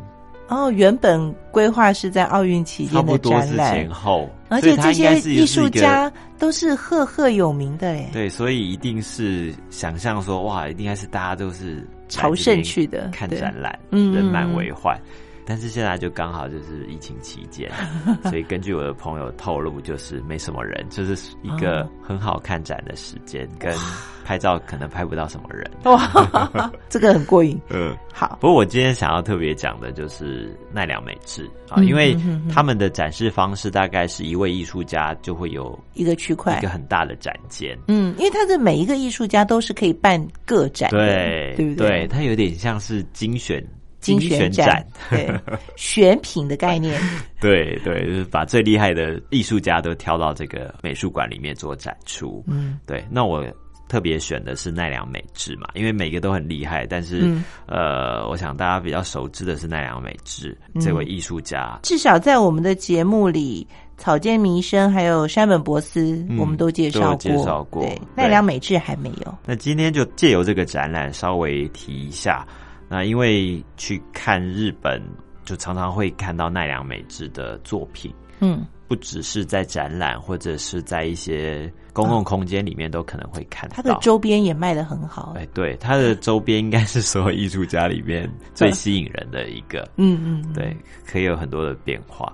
[0.50, 8.10] 哦，原本规划是在奥运期间的展览前后，而且这些艺术家都是赫赫有名的哎。
[8.12, 15.00] 对，所以一定是想象说，哇，一定还是大家都是朝圣去的看展览，人满为患。
[15.46, 17.70] 但是现在就刚好就是疫情期间，
[18.24, 23.76] 所以根据我的朋友透露，就是没什么人，就是一个很好看展的时间，跟
[24.24, 25.70] 拍照可能拍不到什么人。
[25.84, 27.60] 哇， 这个很过瘾。
[27.70, 28.38] 嗯，好。
[28.40, 32.16] 不过我今天想要特别讲的就是奈良美智啊，因为
[32.50, 37.78] 他们的展示方式大概是一位艺术家就会有一个区块，一个很大的展间。
[37.88, 41.90] 嗯，因为他的每一个艺术家都是可以办个展，对对不对？
[41.90, 43.62] 对，他有点像是精选。
[44.04, 45.28] 精选展，对
[45.76, 47.00] 选品的概念，
[47.42, 52.44] 对对，就是把最厉害的艺术家都挑到这个美术馆里面做展出。
[52.48, 53.04] 嗯，对。
[53.10, 53.44] 那我
[53.88, 57.32] 特别选的是奈良美智嘛，因为每个都很厉害，但是
[57.68, 61.80] 呃，我想大家比较熟知的是奈良美智这位艺术家。
[61.84, 67.16] 至少在我们的节目里，草间弥生还有山本博司，我们都介绍过。
[67.18, 69.36] 介绍过，奈良美智还没有。
[69.46, 72.46] 那今天就借由这个展览，稍微提一下。
[72.94, 75.02] 那因为去看日本，
[75.44, 83.76] 就常常会看到奈良美智的作品，嗯，不只是在展览，或者是在一些公共空间里面都可能会看到。
[83.76, 92.32] 他的周边也卖的很好，哎，对，他的周边应该是所有艺术家里面 最吸引人的一个，嗯嗯，对，可以有很多的变化。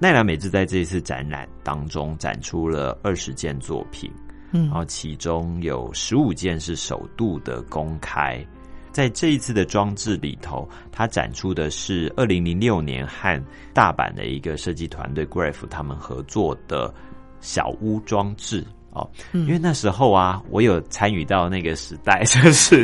[0.00, 4.10] 奈良美智在这一次展览当中展出了二十件作品，
[4.50, 8.44] 嗯，然后其中有十五件是首度的公开。
[8.92, 16.92] 在这一次的装置里头，它展出的是二零零六年和大阪的一个设计团队 Graph 他们合作的
[17.40, 19.08] 小屋装置哦。
[19.32, 22.82] 因为那时候啊，我有参与到那个时代， 就是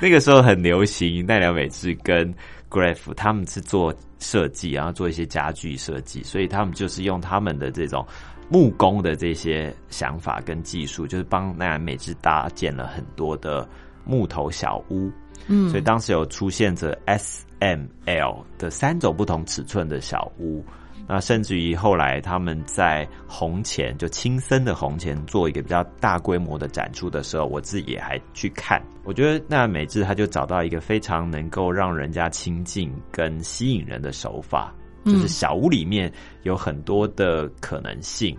[0.00, 2.34] 那个时候很流行奈良美智跟
[2.70, 8.06] Graph 他们是做设计，然后做一些家具设计，所以他们就是用他们的这种
[8.48, 13.68] 木工的这些想法跟技术，就是帮奈良美智搭建了很多的
[14.06, 15.12] 木头小屋。
[15.46, 20.64] 嗯，所以当时有出现着 S、M、L 的三种不同尺寸的小屋，
[21.08, 28.80] 那甚至于后来他们在红前就青森的红前做一个比较大规模的展出的时候，我自己也还去看。
[29.04, 34.72] 我觉得那美智他就找到一个非常能够让人家亲近跟吸引人的手法，
[35.04, 36.10] 就是小屋里面
[36.44, 38.36] 有很多的可能性，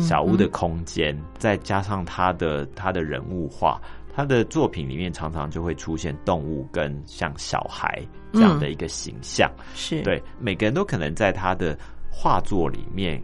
[0.00, 3.78] 小屋的空间，再加上他的他的人物画。
[4.16, 8.02] 他的作品里面常常就会出现动物跟像小孩
[8.32, 11.78] 这样的一个形象，是对每个人都可能在他的
[12.10, 13.22] 画作里面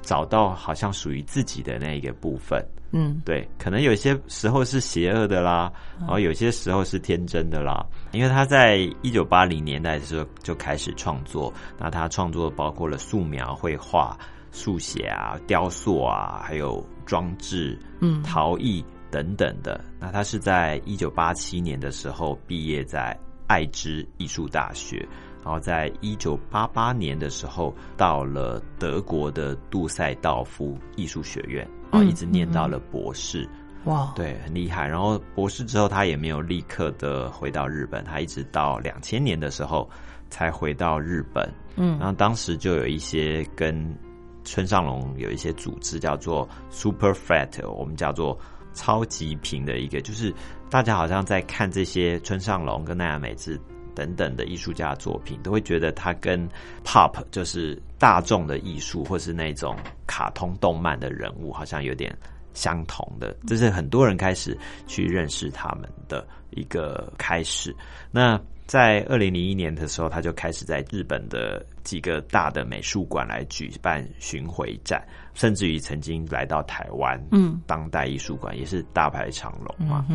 [0.00, 2.64] 找到好像属于自己的那一个部分。
[2.92, 7.84] 嗯，对，可能有些时候是邪恶的啦，然后有些时候是天真的啦。
[8.12, 14.16] 因为他在一九八零年代的时候就开始创作，那他创作包括了素描、绘画、
[14.52, 18.84] 速写啊、雕塑啊，还有装置、嗯、陶艺。
[19.12, 25.06] 等等的，那他是在一九八七年的时候毕业在爱知艺术大学，
[25.44, 33.46] 然后在一九八八年的时候到了德国的杜塞道夫艺术学院，然后一直念到了博士。
[33.84, 34.88] 哇，对，很厉害。
[34.88, 39.90] 然后博士之后，他也没有立刻的回到日本，他一直到两千年的时候
[40.30, 41.46] 才回到日本。
[41.76, 43.94] 嗯，然后当时就有一些跟
[44.42, 48.38] 村上龙有一些组织叫做 Super Flat，我们叫做。
[48.74, 50.32] 超级平的一个，就是
[50.70, 53.60] 大家好像在看这些村上隆跟奈良美智
[53.94, 56.48] 等等的艺术家作品，都会觉得他跟
[56.84, 62.16] pop 就是大众的艺术，或是那种卡通动漫的人物，好像有点
[62.54, 63.36] 相同的。
[63.46, 64.56] 这是很多人开始
[64.86, 67.74] 去认识他们的一个开始。
[68.10, 68.40] 那
[68.72, 80.06] 在二零零一年的时候，他就开始在日本的几个大的美术馆来举办巡回展，甚至于曾经来到台湾，嗯，当代艺术馆也是大排长龙嘛。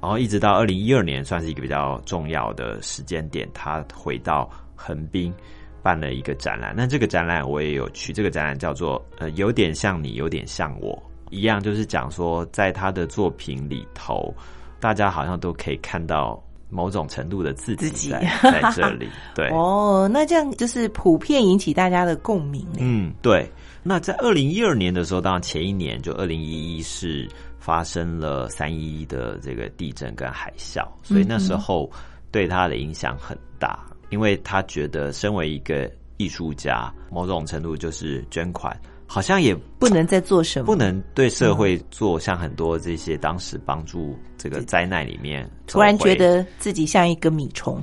[0.00, 5.34] 然后一直到二零一二年，算是一个比较重要的时间点，他回到横滨
[5.82, 6.72] 办了一个展览。
[6.76, 10.96] 那这个展览我也有去，这个展览叫做呃，有点像你，有点像我
[11.30, 14.32] 一样，就是讲说在他的作品里头，
[14.78, 16.40] 大家好像都可以看到。
[16.70, 22.66] 某种程度的自己在在这里， 对哦，那这样就是普遍引起大家的共鸣。
[22.78, 23.50] 嗯，对。
[23.82, 27.26] 那在二零一二年的时候，当然前一年就二零一一是
[27.58, 31.90] 发生了三一的这个地震跟海啸，所以那时候
[32.30, 38.78] 对他的影响很大，因为他觉得身为一个艺术家，某种程度就是捐款。
[39.10, 47.82] 好像也不能再做什么，不能对社会做像很多这些当时帮助这个灾难里面，突然觉得自己像一个米虫，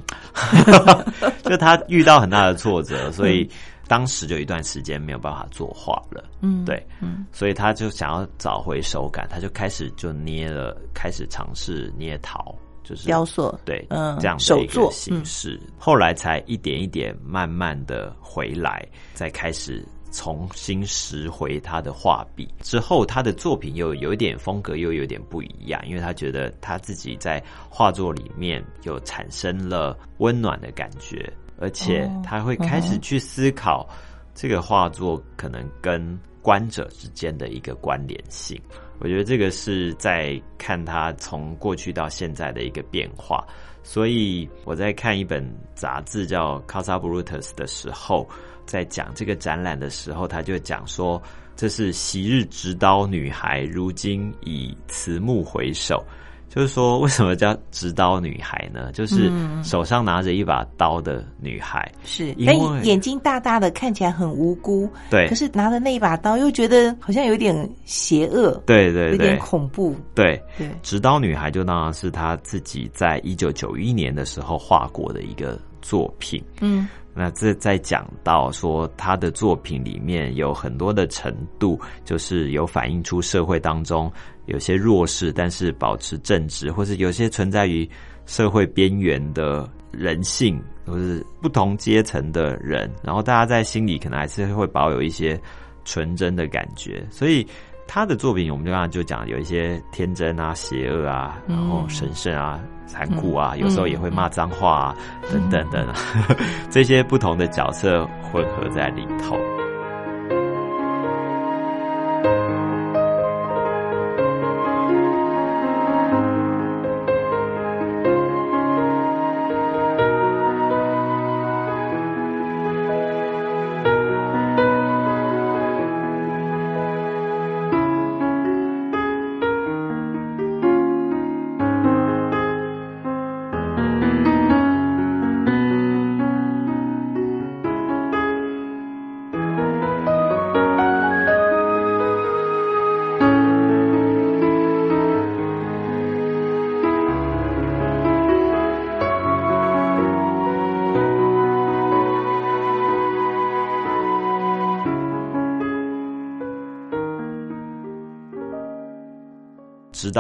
[1.44, 3.50] 就他遇到很大的挫折，所以
[3.88, 6.24] 当时就一段时间没有办法作画了。
[6.42, 19.84] 嗯，对，嗯，所以他就想要找回手感，他就开始就捏了，开始尝试捏陶，就是雕塑，对，嗯，这样的一个形式，后来才一点一点慢慢的回来，再开始。
[20.16, 33.86] 重新拾回他的画笔之后，他的作品又有一点风格，又有点不一样，因为他觉得他自己在画作里面有产生了温暖的感觉，而且他会开始去思考
[34.34, 38.60] 这个画作可能跟观者之间的一个关联性。
[39.00, 43.46] 我觉得这个是在看他从过去到现在的一个变化。
[43.84, 45.46] 所以我在看一本
[45.76, 48.28] 杂志叫《Casa Brutus》的时候。
[48.66, 51.22] 在讲这个展览的时候，他就讲说，
[51.56, 56.04] 这是昔日执刀女孩，如今以慈目回首。
[56.48, 58.90] 就是说，为什么叫执刀女孩呢？
[58.94, 59.30] 就是
[59.62, 64.90] 手上拿着一把刀的女孩，是，因为眼睛大大的，看起来很无辜。
[65.10, 68.52] 对，可是拿着那一把刀，又觉得好像有点邪恶。
[68.66, 69.94] 对对，有点恐怖。
[70.14, 76.42] 对对，执刀女孩就当然是她自己在一九九一年的时候画过的一个作品。
[76.62, 76.88] 嗯。
[77.16, 84.12] 那这在讲到说他的作品里面有很多的程度，就是有反映出社会当中
[84.48, 87.90] 有些弱势，但是保持正直，或是有些存在于
[88.26, 95.40] 社会边缘的人性，或是不同阶层的人，然后大家在心里可能还是会保有一些
[95.86, 97.48] 纯真的感觉，所以。
[97.88, 104.96] 他的作品，我们就刚刚就讲有一些天真啊、邪恶啊，然后神圣啊、残酷啊，有时候也会骂脏话啊，
[105.32, 105.88] 等等等，
[106.70, 109.38] 这些不同的角色混合在里头。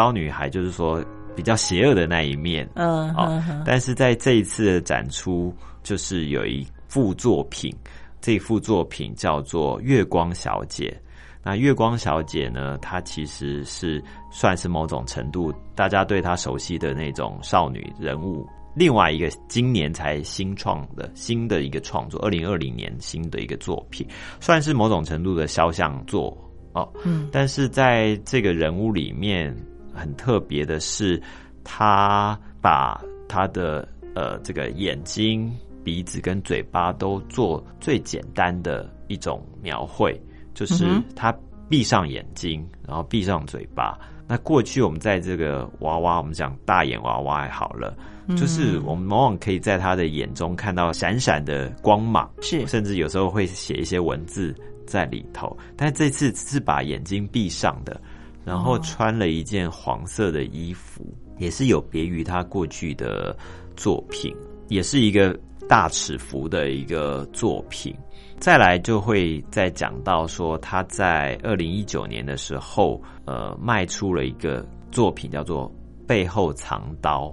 [0.06, 1.04] 直刀女孩就是说
[1.36, 7.76] 比较邪恶的那一面，嗯，哦，但是在这一次的展出，就是有一幅作品，
[8.22, 10.96] 这幅作品叫做《月光小姐》。
[11.44, 18.48] 那月光小姐呢，她其实是算是某种程度大家对她熟悉的那种少女人物。
[18.76, 24.08] 另外一个今年才新创的新的一个创作，二零二零年新的一个作品，
[24.40, 26.38] 算是某种程度的肖像作。
[26.74, 29.56] 哦，嗯，但是在这个人物里面
[29.96, 31.22] 很特别的是，
[31.64, 35.52] 他把他的呃这个眼睛、
[35.84, 40.20] 鼻子跟嘴巴都做最简单的一种描绘，
[40.54, 40.86] 就是
[41.16, 41.34] 他
[41.70, 43.98] 闭上眼睛，然后闭上嘴巴。
[44.28, 47.96] 那过去我们在这个娃娃，我们讲大眼娃娃好了，
[48.36, 54.54] 就是我们往往可以在他的眼中看到闪闪的光芒，是，甚至有时候会写一些文字。
[54.88, 58.00] 在里头，但这次是把眼睛闭上的，
[58.46, 61.04] 然后穿了一件黄色的衣服，
[61.40, 63.36] 也是有别于他过去的
[63.76, 64.34] 作品，
[64.70, 65.38] 也是一个
[65.68, 67.94] 大尺幅的一个作品。
[68.38, 75.68] 再来就会再讲到说，他在二零一九年的时候，呃，卖出了一个作品叫做
[76.06, 77.30] 《背后藏刀》，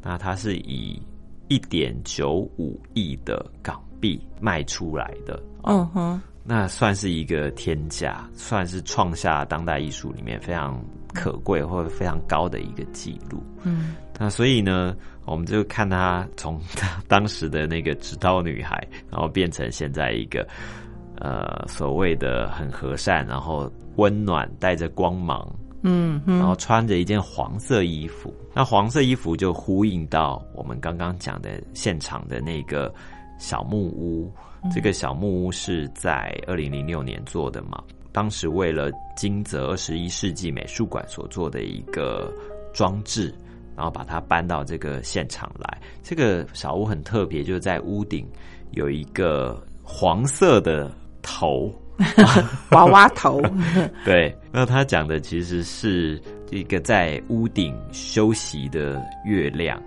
[0.00, 1.02] 那他是以
[1.48, 5.42] 一点九五亿的港币卖出来的。
[5.64, 6.20] 嗯哼。
[6.44, 10.82] 那算是一个天价，算是创下当代艺术里面非常
[11.14, 13.42] 可贵或者非常高的一个记录。
[13.62, 16.60] 嗯，那所以呢，我们就看他从
[17.06, 18.76] 当时的那个纸刀女孩，
[19.08, 20.46] 然后变成现在一个
[21.20, 25.48] 呃所谓的很和善，然后温暖，带着光芒。
[25.84, 32.92] 嗯，然后穿着一件黄色衣服，那黄色衣服就呼应到我们刚刚讲的现场的那个
[33.38, 34.32] 小木屋。
[34.70, 37.82] 这个小木屋是在二零零六年做的嘛？
[38.12, 42.30] 当时为了金泽二十一世纪美术馆所做的一个
[42.72, 43.34] 装置，
[43.74, 45.80] 然后把它搬到这个现场来。
[46.02, 48.28] 这个小屋很特别，就是在屋顶
[48.72, 51.72] 有一个黄色的头，
[52.72, 53.40] 娃娃头。
[54.04, 59.82] 对，那他讲的其实是一个在屋顶休息的月亮。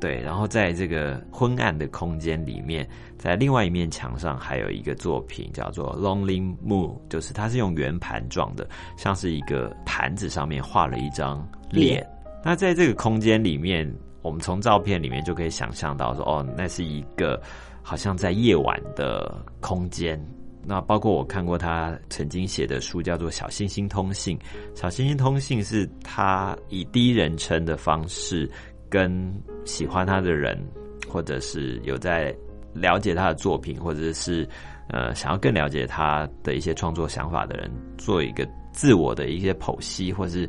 [0.00, 2.88] 对，然后在这个昏暗的空间里面，
[3.18, 12.04] 在另外一面墙上还有一个作品叫做《Lonely Moon》，就是它是用圆盘状的，像是一个盘子上面画了一张脸。
[12.42, 13.86] 那在这个空间里面，
[14.22, 17.38] 我们从照片里面就可以想象到说，哦，那是一个
[17.82, 20.18] 好像在夜晚的空间。
[20.64, 24.38] 那包括我看过他曾经写的书，叫做《小星星通信》。
[24.74, 28.50] 《小星星通信》是他以第一人称的方式。
[28.90, 29.32] 跟
[29.64, 30.58] 喜欢他的人，
[31.08, 32.34] 或者是有在
[32.72, 34.48] 了解他的作品，或者是
[34.88, 40.48] 呃想要更了解他的一些创作想法的人，做一个自我的一些剖析，或是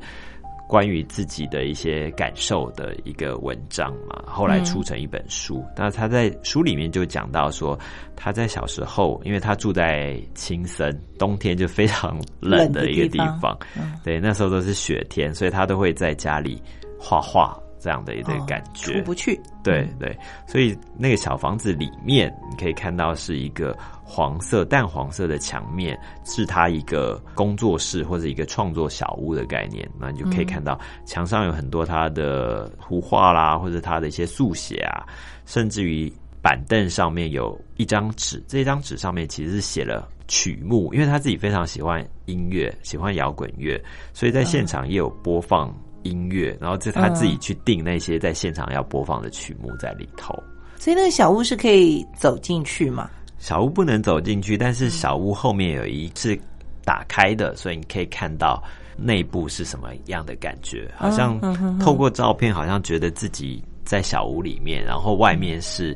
[0.68, 4.24] 关于自己的一些感受的一个文章嘛。
[4.26, 5.66] 后来出成一本书。
[5.76, 7.78] 那他在书里面就讲到说，
[8.16, 13.58] 他在小时候，因为他住在青森，冬天就非常冷的一个地方，
[14.04, 16.62] 对，那时候都是雪天，所以他都会在家里
[16.98, 17.60] 画画。
[17.82, 19.38] 这样的一个感觉，出不去。
[19.64, 20.18] 对对，
[20.48, 29.90] 所以那个小房子里面，你可以看到是一个黄色、淡黄色的墙面，是他一个工作室或者一个创作小屋的概念。
[30.00, 35.06] 那你就可以看到墙上有很多他的图画啦，或者他的一些速写啊，
[35.46, 36.12] 甚至于
[36.42, 43.80] 板凳上面有一张纸，这张纸上面其实是写了曲目，因为他自己非常喜欢音乐，喜欢摇滚乐，
[44.14, 45.72] 所以在现场也有播放。
[46.04, 50.34] 音乐，然后这他自己去定那些在现场要播放的曲目在里头。
[50.78, 53.10] 所以那个小屋是可以走进去吗？
[53.38, 56.40] 小屋不能走进去，但是小屋后面有一是
[56.84, 58.64] 打开的，所以你可以看到
[58.98, 60.90] 内部是什么样的感觉。
[60.96, 61.40] 好像
[61.80, 65.96] 透过照片，好像觉得自己在小屋里面，然后外面是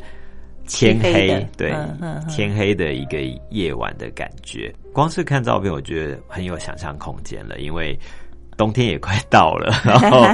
[0.68, 1.74] 天黑，对，
[2.30, 4.74] 天黑的一个夜晚的感觉。
[4.94, 7.98] 光是看照片，我觉得很有想象空间了，因为。
[8.58, 10.26] 冬天也快到了， 然后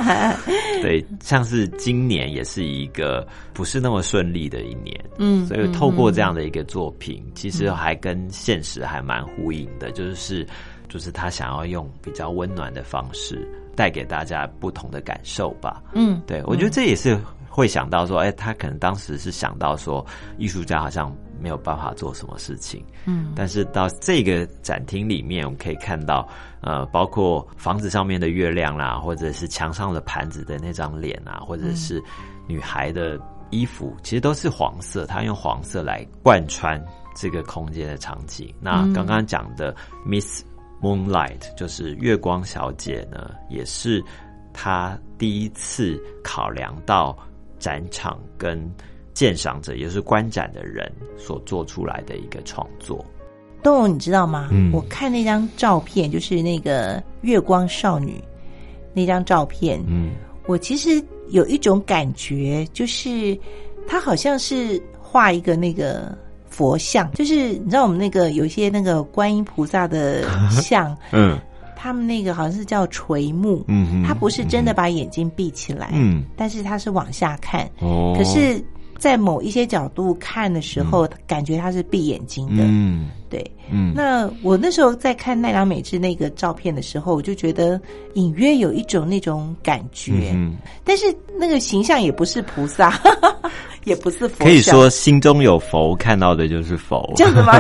[0.82, 10.48] 对，像是今年也是一个不是那么顺利的一年，嗯，所以透过这样的一个作品，其实还跟现实还蛮呼应的，就是
[10.88, 17.20] 就是他想要用比较温暖的方式带给大家不同的感受吧，嗯，对我觉得这也是
[17.50, 20.06] 会想到说，哎，他可能当时是想到说，
[20.38, 21.16] 艺术家好像。
[21.42, 26.28] 没有办法做什么事情，嗯，但是到这个展厅里面，我们可以看到，
[26.62, 32.02] 呃，包括房子上面的月亮啦，或者是墙上的盘子的那张脸啊，或者是
[32.48, 33.20] 女孩的
[33.50, 36.80] 衣服，其实都是黄色，他用黄色来贯穿
[37.16, 38.54] 这个空间的场景。
[38.60, 39.76] 那刚刚讲的
[40.06, 40.44] Miss
[40.82, 44.04] Moonlight 就是月光小姐呢，也是
[44.54, 47.18] 她第一次考量到
[47.58, 48.72] 展场跟。
[49.22, 53.06] 鉴赏者也是观展的人所做出来的一个创作。
[53.62, 54.50] 东荣，你知道吗？
[54.52, 58.20] 嗯，我看那张照片，就是那个月光少女
[58.96, 59.80] 那张照片。
[59.86, 60.14] 嗯，
[60.48, 61.00] 我其实
[61.30, 63.38] 有一种感觉，就是
[63.88, 66.18] 他好像是画一个那个
[66.50, 71.38] 佛像，就是你知道我们那个有一些那个观音菩萨的像， 嗯，
[71.76, 78.60] 他们那个好像是叫垂目，嗯，他不是真的把眼睛闭起来，嗯，但是他是往下看，哦，可是。
[79.02, 82.64] 在某一些角度看的时候，感觉他是闭眼睛的。
[82.68, 83.94] 嗯，对，嗯。
[83.96, 87.82] 那我那时候在看奈良美智那个照片的时候，我就觉得
[88.14, 90.30] 隐约有一种那种感觉。
[90.36, 92.94] 嗯，但是那个形象也不是菩萨，
[93.86, 94.46] 也不是佛。
[94.46, 97.12] 可以说心中有佛，看到的就是佛。
[97.16, 97.60] 这样子吗？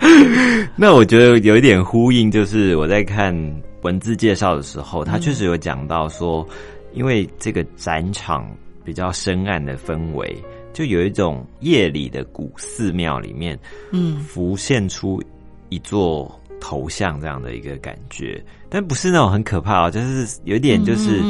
[0.76, 3.34] 那我觉得有一点呼应，就是我在看
[3.82, 6.48] 文字介绍的时候，他确实有讲到说，
[6.94, 8.50] 因为这个展场。
[8.86, 10.34] 比较深暗的氛围，
[10.72, 13.58] 就有一种夜里的古寺庙里面，
[13.90, 15.20] 嗯，浮现出
[15.68, 21.20] 一座头像这样的一个感觉，但不是那种很可怕哦，就是有点就是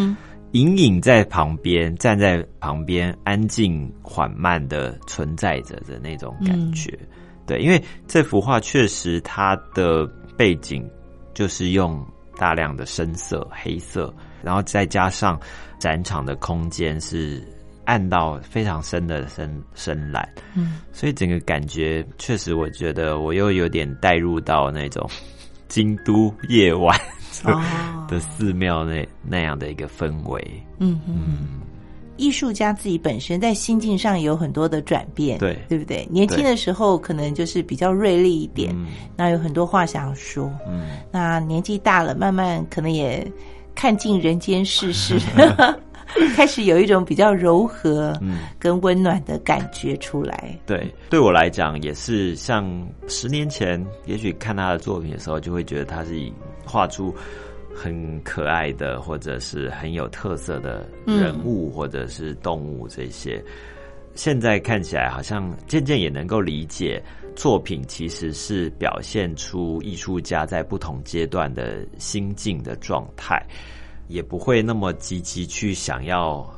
[0.53, 6.97] 隐隐在旁边，站在旁边，安静缓慢的存在着的那种感觉。
[7.47, 10.89] 对，因为这幅画确实它的背景
[11.33, 12.05] 就是用
[12.37, 14.15] 大量的深色黑色。
[14.43, 15.39] 然后再加上
[15.79, 17.43] 展场的空间是
[17.85, 25.09] 暗到非常深的深深蓝，嗯，所以整个感觉确实，我觉得我又有点带入到那种
[25.69, 26.99] 京都夜晚
[28.09, 31.61] 的寺庙那那样的一个氛围，嗯嗯。
[32.17, 35.55] 艺术家自己本身在心境上有很多的转变，对。
[35.69, 36.09] 对不对？
[36.11, 38.75] 年轻的时候可能就是比较锐利一点，
[39.15, 43.31] 那有很多话想说，嗯，那年纪大了，慢慢可能也。
[43.77, 45.17] 看尽人间世事，
[46.35, 50.59] 开始有一种比较柔和、嗯，跟温暖的感觉出来。
[50.67, 52.67] 对，对我来讲也是，像
[53.07, 56.21] 十年前，也许看他的作品的时候，就会觉得他是
[56.65, 57.15] 画出
[57.75, 63.45] 很可爱的，或者是很有特色的人物，或者是动物这些。
[64.15, 67.03] 现在看起来，好像渐渐也能够理解，
[67.37, 73.41] 作品其实是表现出艺术家在不同阶段的心境的状态。
[74.09, 76.49] 也不会那么积极去想要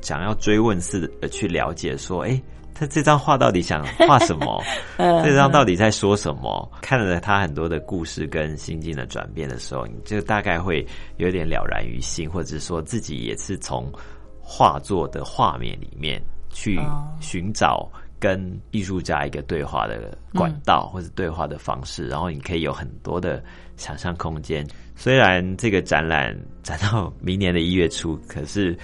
[0.00, 4.64] 想要追问似的去了解说，哎，他这张画到底想画什么？
[4.96, 6.66] 这张到底在说什么？
[6.80, 10.82] 看了他很多的故事跟心境的转变的时候，你就大概会
[11.18, 13.92] 有点了然于心，或者说自己也是从
[14.40, 16.18] 画作的画面里面
[16.48, 16.80] 去
[17.20, 17.86] 寻找
[18.24, 23.44] 跟艺术家一个对话的管道或者对话的方式，然后你可以有很多的
[23.76, 24.66] 想象空间。
[24.96, 28.74] 虽然这个展览展到明年的一月初，可是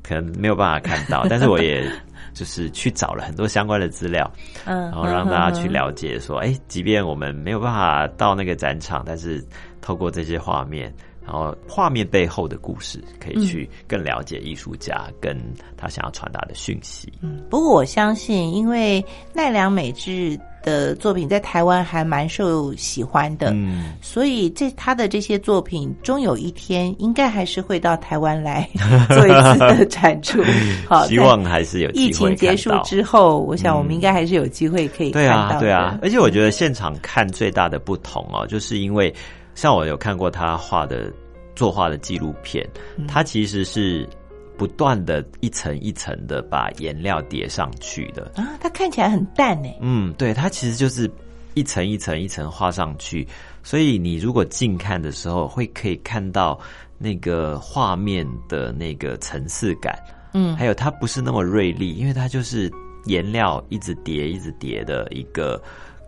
[0.00, 1.26] 可能没有办法看到。
[1.28, 1.90] 但是我也
[2.34, 4.32] 就是去找了很多相关的资料，
[4.64, 9.44] 嗯，然后让大家去了解说，哎，即便我们没有办法到那个展场，但是
[9.80, 10.94] 透过这些画面，
[11.24, 15.36] 然后画面背后的故事，可以去更了解艺术家跟
[15.76, 17.12] 他想要传达的讯息。
[17.22, 20.38] 嗯，不过我相信，因为奈良美智。
[20.64, 28.66] 的作品在台湾还蛮受喜欢的，嗯，所以这他的这些作品终有一天应该还是会到台湾来
[29.12, 30.42] 做一次的展出。
[30.88, 35.60] 好，希望还是有疫情结束之后，我想我们应该还是有机会可以看到。
[35.60, 39.14] 对啊，而且我觉得现场看最大的不同哦，就是因为
[39.54, 41.12] 像我有看过他画的
[41.54, 42.68] 作画的纪录片，
[43.08, 44.08] 他其实是。
[44.56, 49.68] 不断的一层一层的把颜料叠上去的啊，它看起来很淡呢。
[49.80, 51.10] 嗯，对，它其实就是
[51.54, 53.26] 一层一层一层画上去，
[53.64, 56.56] 所以你如果近看的时候，会可以看到
[56.98, 59.98] 那个画面的那个层次感。
[60.34, 62.70] 嗯，还有它不是那么锐利，因为它就是
[63.06, 65.60] 颜料一直叠一直叠的一个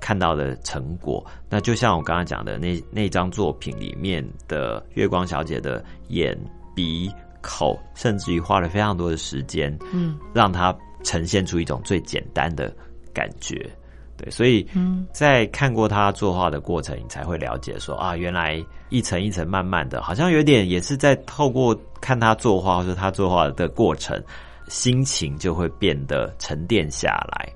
[0.06, 1.24] 看到的成果。
[1.48, 6.38] 那就像我刚刚讲的那那张作品里面的月光小姐的眼
[6.74, 7.10] 鼻。
[7.42, 12.74] 口，甚至于花了非常多的时间，嗯，让她呈现出一种最简单的
[13.14, 13.70] 感觉，
[14.16, 24.20] 对，所以，嗯，在看过他作画的过程，你才会了解说啊，原来一层一层慢慢的，好像有点也是在透过看他作画或者他作画的过程，
[24.66, 27.48] 心情就会变得沉淀下来。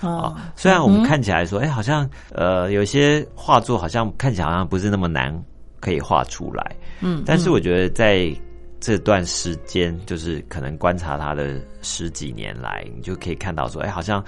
[0.00, 5.32] 啊，虽然我们看起来说，哎，好像呃，有些画作好像看起来好像不是那么难
[5.80, 8.32] 可以画出来，嗯，但是我觉得在
[8.80, 14.22] 这段时间，就是可能观察他的十几年来，你就可以看到说，哎，好像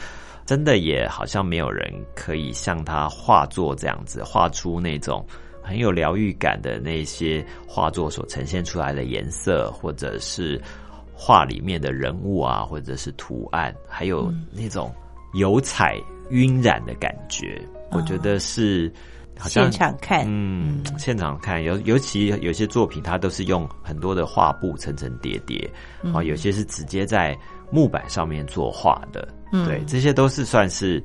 [0.44, 5.24] 真的也好像没有人可以像他画作这样子，画出那种
[5.62, 10.60] 很有疗愈感的那些画作所呈现出来的颜色，或者是
[11.14, 14.92] 画里面的人物啊，或者是图案，还有那种
[15.34, 15.96] 油彩
[16.30, 17.60] 晕染的感觉，
[17.90, 18.92] 我觉得是。
[19.44, 25.66] 现场看，嗯，现场看，尤尤其有些作品，它都是用很多的画布层层叠叠，
[26.12, 27.34] 啊，有些是直接在
[27.70, 29.26] 木板上面作画的，
[29.64, 31.02] 对，这些都是算是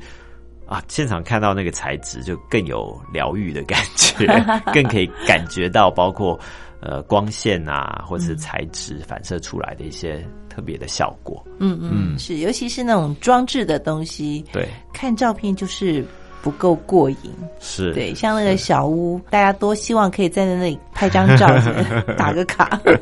[0.65, 4.27] 啊，现场看到那个材质就更有疗愈的感觉，
[4.73, 6.37] 更可以感觉到包括
[6.81, 11.43] 呃光线啊，或者是材质反射出来的一些特别的效果。
[11.59, 16.05] 嗯嗯，是，尤其是那种装置的东西，对，看照片就是。
[16.41, 17.17] 不够过瘾，
[17.59, 21.47] 是对，像那个小屋，大家多希望可以在那里拍张照，
[22.15, 22.95] 打个卡，对，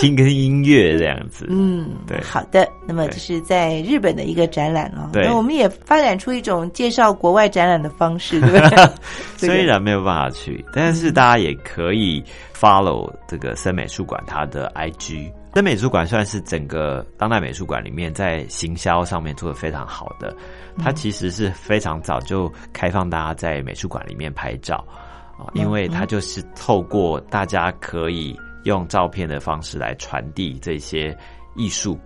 [0.00, 2.68] 听个音乐这样子，嗯，对，好的。
[2.86, 8.88] 那么这是在日本的一个展览哦，那我们也发展出一种介绍国外展览的方式，对不对？
[9.36, 12.22] 虽然没有办法去，但是大家也可以
[12.56, 15.32] follow 这个森美术馆它的 IG。
[15.52, 20.34] 森美术馆算是整个当代美术馆里面在行销上面做的非常好的。
[20.78, 24.76] 它其实是非常早就开放大家在美术馆里面拍照
[25.36, 31.16] 啊，因为它就是透过大家可以用照片的方式来传递这些
[31.56, 31.98] 艺术，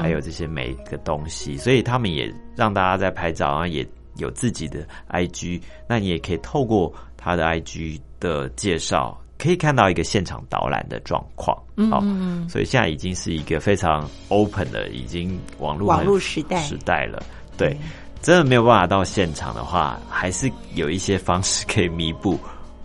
[0.00, 3.86] 还有这些美的东西，所以他们也让大家在拍照，然后也
[4.16, 11.56] 有自己的 IG，那你也可以透过他的 IG 的介绍，可以看到一个现场导览的状况。
[11.76, 17.20] 嗯，所以现在已经是一个非常 open 的，已经网络网络时代时代了，
[17.56, 17.76] 对。
[18.22, 22.38] 真的没有办法到现场的话，还是有一些方式可以弥补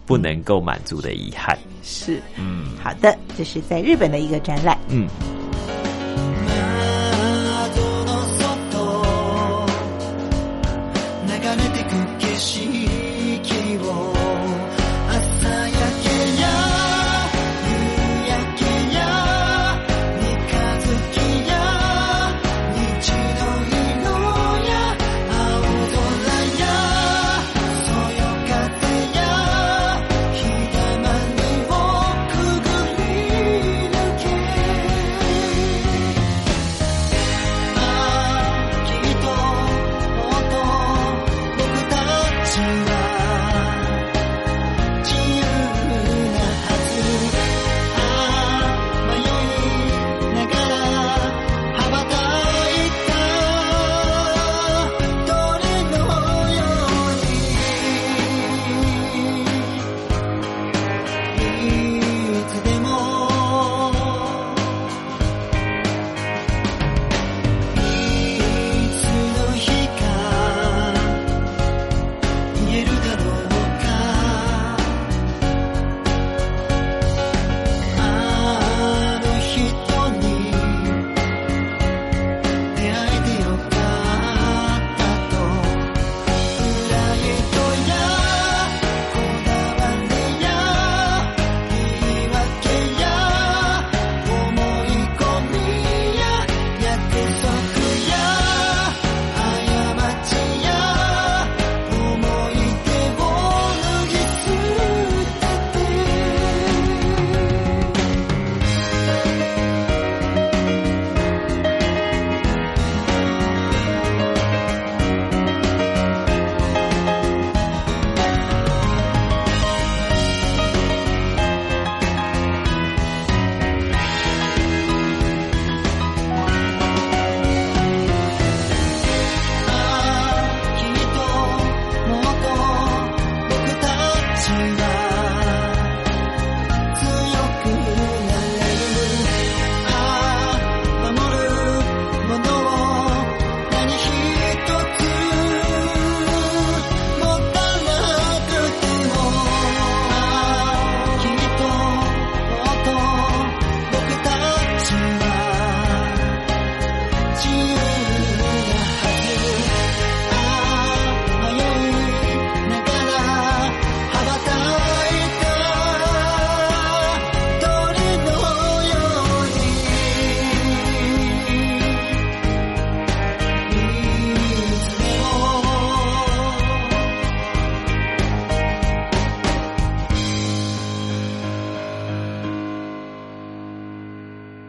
[0.04, 1.56] 不能够满足的遗憾。
[1.84, 4.76] 是，嗯，好的，这是在日本的一个展览。
[4.90, 5.08] 嗯。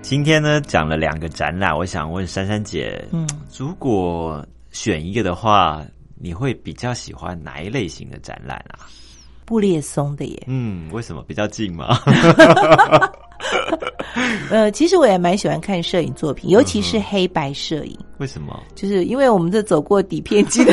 [0.09, 3.28] 今天呢讲了两个展览，我想问珊珊姐，嗯，
[3.59, 5.84] 如果选一个的话，
[6.18, 8.88] 你会比较喜欢哪一类型的展览啊？
[9.44, 11.98] 布列松的耶，嗯，为什么比较近嘛？
[14.48, 17.94] 呃，其实我也蛮喜欢看摄影作品，尤其是黑白摄影。
[18.16, 18.59] 为什么？
[18.74, 20.72] 就是因为我们这走过底片机的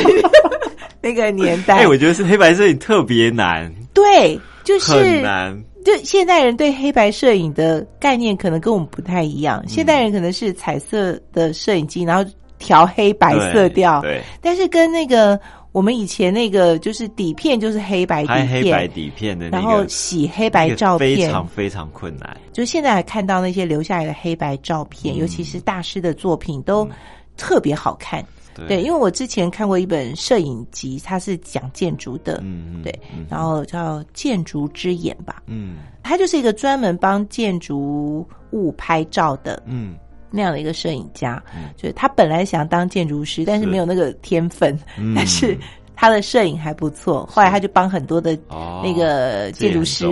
[1.03, 3.69] 那个年代， 哎，我觉得是黑白摄影特别难。
[3.93, 5.63] 对，就是很难。
[5.85, 9.63] 就现代人对黑白摄影的概念可能跟我们不太一样。
[9.67, 14.01] 现代人可能是彩色的摄影机，然后调黑白色调。
[14.01, 15.39] 对，但是跟那个
[15.71, 22.35] 我们以前那个就是底片，就是黑白底片，黑白底片的，然后洗黑白照片，非常非常困难。
[22.51, 26.89] 就现在看到那些留下来的黑白照片，尤其是大师的作品，都
[27.37, 28.25] 特别好看。
[28.67, 32.99] 对，因为我之前看过一本摄影集，它是讲建筑的，嗯对，
[33.29, 39.95] 然后叫《建筑之眼》吧，嗯，他就是一个专门帮建筑物拍照的，嗯，
[40.31, 41.43] 那样的一个摄影家，
[41.75, 44.77] 就是他本来想当建筑师，但是没有那个天分，
[45.15, 45.57] 但是
[45.95, 48.37] 他的摄影还不错，后来他就帮很多的
[48.81, 50.05] 那个建筑师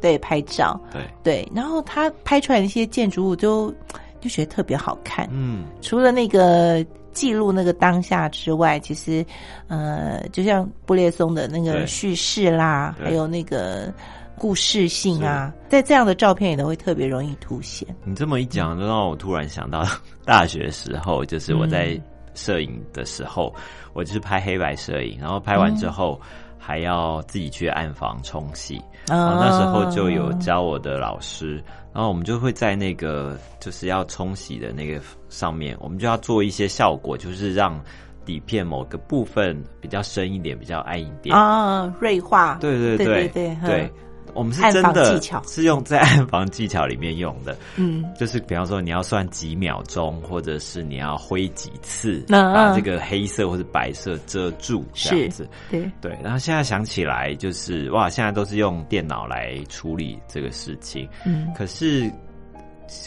[0.00, 1.02] 对拍照，对。
[1.22, 3.74] 对，然后他拍出来那些建筑物都
[4.20, 6.84] 就觉得特别好看，嗯，除了那个。
[7.18, 9.26] 记录那个当下之外，其实，
[9.66, 13.92] 呃，就像布列松的那个叙事啦，还有那个
[14.36, 17.88] 故事性啊，在这样的照片里都会特别容易凸显。
[18.04, 19.84] 你这么一讲，就让我突然想到
[20.24, 22.00] 大学时候，就是我在
[22.34, 23.52] 摄影的时候，
[23.94, 26.20] 我就是拍黑白摄影，然后拍完之后
[26.56, 28.80] 还要自己去暗房冲洗。
[29.08, 31.62] 那时候就有教我的老师。
[31.92, 37.80] 然后我们就会在那个就是要冲洗的那个上面，我们就要做一些效果，就是让
[38.24, 42.56] 底片某个部分比较深一点，比较暗一点啊，锐化。
[42.60, 43.92] 对对对对对。
[44.34, 47.56] 我们是真的，是用在暗房技巧里面用的。
[47.76, 55.48] 嗯，就是比方说你要算几秒钟，或者是你要挥几次，把这个黑色或者白色遮住，这样子。
[55.70, 56.16] 对对。
[56.22, 61.08] 然后现在想起来，就是哇，现在都是用电脑来处理这个事情。
[61.24, 61.48] 嗯。
[61.56, 62.10] 可是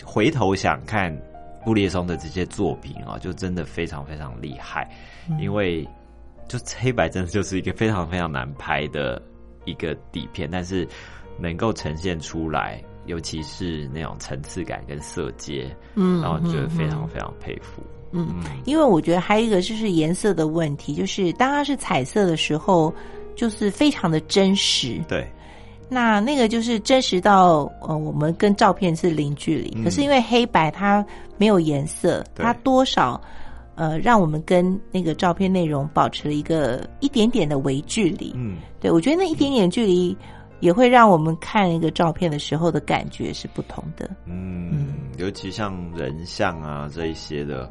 [0.04, 1.16] 回头想看
[1.64, 4.90] 布列松的这些作品啊，就真的非常非常厉害，
[5.40, 5.88] 因为
[6.48, 9.22] 就黑白真的就是一个非常非常难拍的。
[9.66, 10.88] 一个底片，但是
[11.40, 17.82] 能够呈现出来，尤其是那种层次感跟色阶，嗯，然后觉得非常非常佩服。
[18.12, 22.94] 嗯，因为我觉得还有一个就是颜色的问题，就是当它是彩色的时候，
[23.36, 25.00] 就是非常的真实。
[25.08, 25.26] 对，
[25.88, 29.84] 那那个就是真实到呃，我们跟照片是零距离。
[29.84, 31.06] 可是因为黑白它
[31.38, 33.20] 没有颜色，它多少。
[33.82, 38.32] 呃，让我们跟那个照片内容保持了一个一点点的微距离。
[38.36, 40.16] 嗯，对我觉得那一点点距离
[40.60, 44.08] 也会让我们看一个照片的时候的感觉是不同的。
[44.28, 47.68] 嗯，尤其像人像啊这一些的。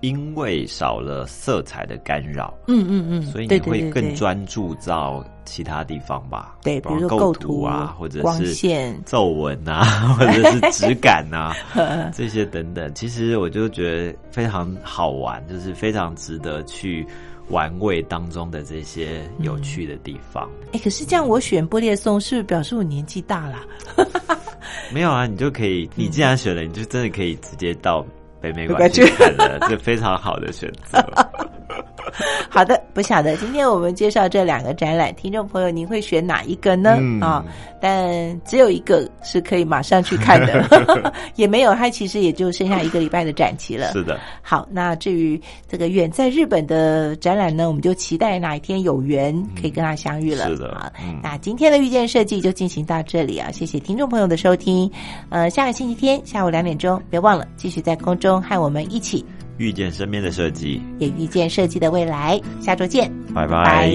[0.00, 6.56] 因为少了色彩的干扰，嗯嗯嗯，所以你会更专注到其他地方吧？
[6.62, 9.84] 对，比如说构图啊，或者是线、皱纹啊，
[10.18, 11.54] 或者是质感啊，
[12.14, 17.06] 这些等等，其实我就觉得非常好玩，就是非常值得去
[17.48, 20.48] 玩味当中的这些有趣的地方。
[20.72, 23.58] 哎，可是这样我选玻列松，是不是表示我年纪大了？
[24.90, 28.02] 没有啊，你就可以，你既然选了，你就真的可以直接到。
[28.40, 30.98] 北美馆去看的，这非常好的选择。
[32.48, 36.98] 好的，不晓得今天我们介绍这两个展览，听众朋友您会选哪一个呢？
[37.20, 37.44] 啊，
[37.80, 40.68] 但只有一个是可以马上去看的，
[41.36, 43.92] 也没有，它其实也就剩下一个礼拜的展期了。
[43.92, 44.18] 是的。
[44.42, 50.48] 好，那至于这个远在日本的展览呢，我们就期待哪一天有缘可以跟他相遇了。
[50.48, 50.74] 是的。
[50.78, 50.90] 好，
[51.22, 54.90] 那今天的遇见设计就进行到这里啊，谢谢听众朋友的收听。
[55.28, 59.24] 呃，下个星期天下午两点钟，别忘了继续在空中和我们一起。
[59.59, 62.39] 遇见身边的设计，也遇见设计的未来。
[62.61, 63.89] 下周见，拜拜。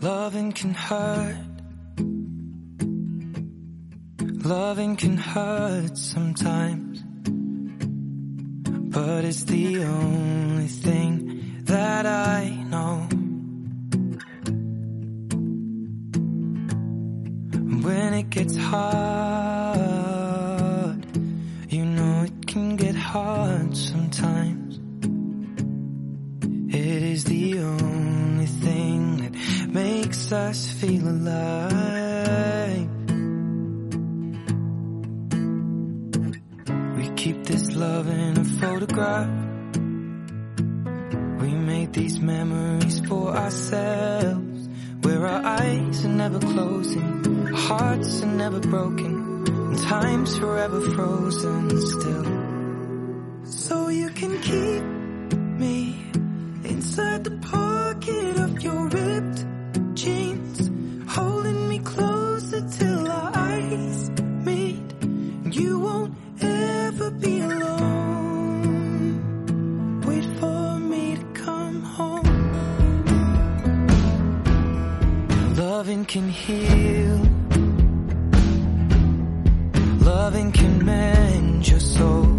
[0.00, 1.34] Loving can hurt.
[4.42, 7.02] Loving can hurt sometimes,
[8.90, 13.08] but it's the only thing that I know.
[17.82, 19.76] When it gets hard,
[21.70, 24.77] you know it can get hard sometimes.
[26.71, 29.33] It is the only thing that
[29.73, 32.87] makes us feel alive.
[36.97, 39.33] We keep this love in a photograph.
[41.41, 44.69] We made these memories for ourselves
[45.01, 52.48] Where our eyes are never closing Hearts are never broken And time's forever frozen still
[53.69, 54.83] so you can keep
[55.63, 55.95] me
[56.63, 59.45] inside the pocket of your ripped
[59.93, 60.71] jeans,
[61.07, 64.09] holding me closer till our eyes
[64.47, 64.81] meet.
[65.51, 69.11] You won't ever be alone.
[70.07, 72.29] Wait for me to come home.
[75.55, 77.19] Loving can heal.
[80.11, 82.38] Loving can mend your soul.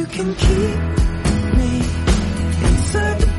[0.00, 0.78] you can keep
[1.58, 1.76] me
[2.68, 3.29] inside